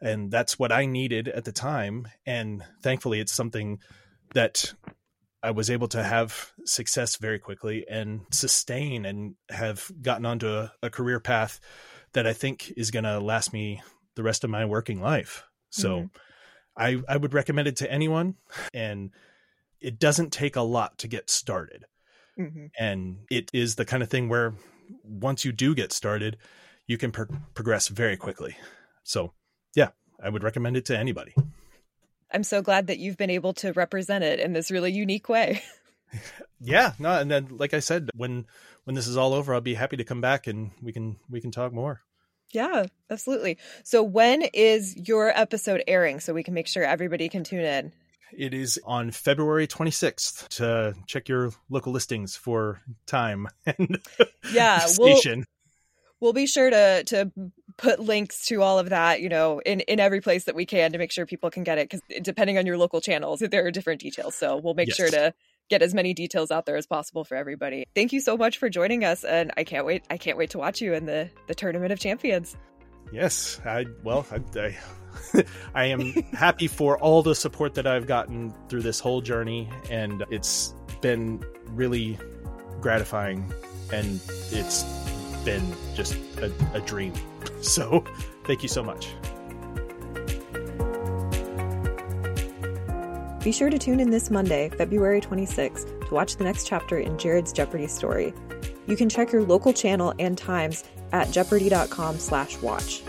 And 0.00 0.30
that's 0.30 0.58
what 0.58 0.72
I 0.72 0.86
needed 0.86 1.28
at 1.28 1.44
the 1.44 1.52
time. 1.52 2.08
And 2.24 2.64
thankfully, 2.82 3.20
it's 3.20 3.34
something 3.34 3.80
that 4.32 4.72
I 5.42 5.50
was 5.50 5.70
able 5.70 5.88
to 5.88 6.02
have 6.02 6.52
success 6.64 7.16
very 7.16 7.38
quickly 7.38 7.84
and 7.90 8.22
sustain 8.30 9.04
and 9.04 9.34
have 9.50 9.90
gotten 10.00 10.24
onto 10.24 10.48
a, 10.48 10.72
a 10.82 10.90
career 10.90 11.18
path 11.20 11.60
that 12.12 12.26
I 12.26 12.32
think 12.32 12.72
is 12.76 12.90
going 12.90 13.04
to 13.04 13.18
last 13.18 13.52
me 13.52 13.82
the 14.14 14.22
rest 14.22 14.44
of 14.44 14.50
my 14.50 14.64
working 14.64 15.00
life. 15.00 15.44
So 15.70 15.96
mm-hmm. 15.96 16.06
I, 16.76 17.02
I 17.08 17.16
would 17.16 17.34
recommend 17.34 17.68
it 17.68 17.76
to 17.76 17.90
anyone. 17.90 18.36
And 18.72 19.10
it 19.80 19.98
doesn't 19.98 20.32
take 20.32 20.56
a 20.56 20.62
lot 20.62 20.98
to 20.98 21.08
get 21.08 21.28
started. 21.28 21.84
Mm-hmm. 22.38 22.66
And 22.78 23.18
it 23.30 23.50
is 23.52 23.74
the 23.74 23.84
kind 23.84 24.02
of 24.02 24.08
thing 24.08 24.28
where 24.28 24.54
once 25.02 25.44
you 25.44 25.52
do 25.52 25.74
get 25.74 25.92
started, 25.92 26.36
you 26.86 26.98
can 26.98 27.10
pro- 27.10 27.26
progress 27.54 27.88
very 27.88 28.16
quickly. 28.16 28.56
So, 29.02 29.32
yeah, 29.74 29.88
I 30.22 30.28
would 30.28 30.44
recommend 30.44 30.76
it 30.76 30.84
to 30.86 30.98
anybody. 30.98 31.34
I'm 32.32 32.44
so 32.44 32.62
glad 32.62 32.86
that 32.86 32.98
you've 32.98 33.16
been 33.16 33.30
able 33.30 33.52
to 33.54 33.72
represent 33.72 34.24
it 34.24 34.40
in 34.40 34.52
this 34.52 34.70
really 34.70 34.92
unique 34.92 35.28
way. 35.28 35.62
yeah, 36.60 36.92
no, 36.98 37.10
and 37.10 37.30
then 37.30 37.48
like 37.50 37.74
I 37.74 37.80
said, 37.80 38.10
when 38.14 38.46
when 38.84 38.94
this 38.94 39.06
is 39.06 39.16
all 39.16 39.34
over, 39.34 39.54
I'll 39.54 39.60
be 39.60 39.74
happy 39.74 39.96
to 39.98 40.04
come 40.04 40.20
back 40.20 40.46
and 40.46 40.70
we 40.82 40.92
can 40.92 41.16
we 41.28 41.40
can 41.40 41.50
talk 41.50 41.72
more. 41.72 42.00
Yeah, 42.52 42.84
absolutely. 43.10 43.58
So 43.82 44.02
when 44.02 44.42
is 44.52 44.94
your 45.08 45.28
episode 45.28 45.82
airing 45.86 46.20
so 46.20 46.34
we 46.34 46.42
can 46.42 46.54
make 46.54 46.68
sure 46.68 46.84
everybody 46.84 47.28
can 47.28 47.44
tune 47.44 47.64
in? 47.64 47.92
It 48.36 48.54
is 48.54 48.80
on 48.84 49.10
February 49.10 49.66
26th 49.66 50.48
to 50.56 50.94
check 51.06 51.28
your 51.28 51.50
local 51.68 51.92
listings 51.92 52.36
for 52.36 52.80
time 53.06 53.48
and 53.66 53.98
yeah, 54.52 54.78
station. 54.86 55.46
We'll, 56.20 56.28
we'll 56.28 56.32
be 56.32 56.46
sure 56.46 56.70
to 56.70 57.04
to 57.04 57.32
put 57.76 58.00
links 58.00 58.46
to 58.46 58.62
all 58.62 58.78
of 58.78 58.90
that, 58.90 59.20
you 59.20 59.28
know, 59.28 59.60
in 59.60 59.80
in 59.80 60.00
every 60.00 60.20
place 60.20 60.44
that 60.44 60.54
we 60.54 60.66
can 60.66 60.92
to 60.92 60.98
make 60.98 61.12
sure 61.12 61.26
people 61.26 61.50
can 61.50 61.64
get 61.64 61.78
it 61.78 61.88
because 61.88 62.02
depending 62.22 62.58
on 62.58 62.66
your 62.66 62.78
local 62.78 63.00
channels, 63.00 63.40
there 63.50 63.66
are 63.66 63.70
different 63.70 64.00
details. 64.00 64.34
So 64.34 64.56
we'll 64.56 64.74
make 64.74 64.88
yes. 64.88 64.96
sure 64.96 65.08
to 65.10 65.34
get 65.68 65.82
as 65.82 65.94
many 65.94 66.12
details 66.12 66.50
out 66.50 66.66
there 66.66 66.76
as 66.76 66.86
possible 66.86 67.24
for 67.24 67.36
everybody. 67.36 67.86
Thank 67.94 68.12
you 68.12 68.20
so 68.20 68.36
much 68.36 68.58
for 68.58 68.68
joining 68.68 69.04
us 69.04 69.24
and 69.24 69.52
I 69.56 69.64
can't 69.64 69.86
wait 69.86 70.04
I 70.10 70.18
can't 70.18 70.36
wait 70.36 70.50
to 70.50 70.58
watch 70.58 70.80
you 70.80 70.94
in 70.94 71.06
the 71.06 71.30
the 71.46 71.54
Tournament 71.54 71.92
of 71.92 71.98
Champions. 71.98 72.56
Yes, 73.12 73.60
I 73.64 73.86
well, 74.02 74.26
I, 74.30 74.40
I 74.58 74.78
I 75.74 75.84
am 75.86 76.00
happy 76.32 76.66
for 76.66 76.98
all 76.98 77.22
the 77.22 77.34
support 77.34 77.74
that 77.74 77.86
I've 77.86 78.06
gotten 78.06 78.54
through 78.68 78.82
this 78.82 79.00
whole 79.00 79.20
journey, 79.20 79.68
and 79.90 80.24
it's 80.30 80.74
been 81.00 81.44
really 81.68 82.18
gratifying, 82.80 83.52
and 83.92 84.20
it's 84.50 84.84
been 85.44 85.74
just 85.94 86.14
a, 86.38 86.52
a 86.74 86.80
dream. 86.80 87.12
So, 87.62 88.04
thank 88.42 88.64
you 88.64 88.68
so 88.68 88.82
much. 88.82 89.10
Be 93.44 93.52
sure 93.52 93.70
to 93.70 93.78
tune 93.78 94.00
in 94.00 94.10
this 94.10 94.30
Monday, 94.30 94.68
February 94.68 95.20
26th, 95.20 96.08
to 96.08 96.14
watch 96.14 96.36
the 96.36 96.44
next 96.44 96.66
chapter 96.66 96.98
in 96.98 97.18
Jared's 97.18 97.52
Jeopardy 97.52 97.86
story. 97.86 98.34
You 98.86 98.96
can 98.96 99.08
check 99.08 99.30
your 99.30 99.42
local 99.42 99.72
channel 99.72 100.12
and 100.18 100.36
times 100.36 100.82
at 101.12 101.30
jeopardy.com 101.30 102.18
slash 102.18 102.56
watch. 102.58 103.02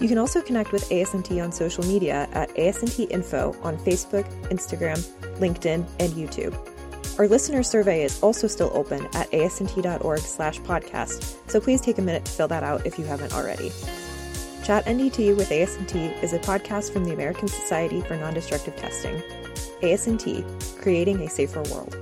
You 0.00 0.08
can 0.08 0.18
also 0.18 0.42
connect 0.42 0.72
with 0.72 0.88
ASNT 0.88 1.42
on 1.42 1.52
social 1.52 1.84
media 1.84 2.28
at 2.32 2.48
ASNT 2.56 3.10
Info 3.10 3.54
on 3.62 3.76
Facebook, 3.78 4.24
Instagram, 4.48 4.98
LinkedIn, 5.38 5.86
and 6.00 6.12
YouTube. 6.12 6.71
Our 7.18 7.28
listener 7.28 7.62
survey 7.62 8.02
is 8.02 8.22
also 8.22 8.46
still 8.46 8.70
open 8.72 9.04
at 9.14 9.30
asnt.org 9.32 10.20
slash 10.20 10.58
podcast, 10.60 11.36
so 11.50 11.60
please 11.60 11.80
take 11.82 11.98
a 11.98 12.02
minute 12.02 12.24
to 12.24 12.32
fill 12.32 12.48
that 12.48 12.62
out 12.62 12.86
if 12.86 12.98
you 12.98 13.04
haven't 13.04 13.34
already. 13.34 13.70
Chat 14.64 14.86
NDT 14.86 15.36
with 15.36 15.50
ASNT 15.50 16.22
is 16.22 16.32
a 16.32 16.38
podcast 16.38 16.90
from 16.92 17.04
the 17.04 17.12
American 17.12 17.48
Society 17.48 18.00
for 18.00 18.16
Non-Destructive 18.16 18.76
Testing. 18.76 19.22
ASNT, 19.82 20.80
creating 20.80 21.20
a 21.20 21.28
safer 21.28 21.62
world. 21.64 21.94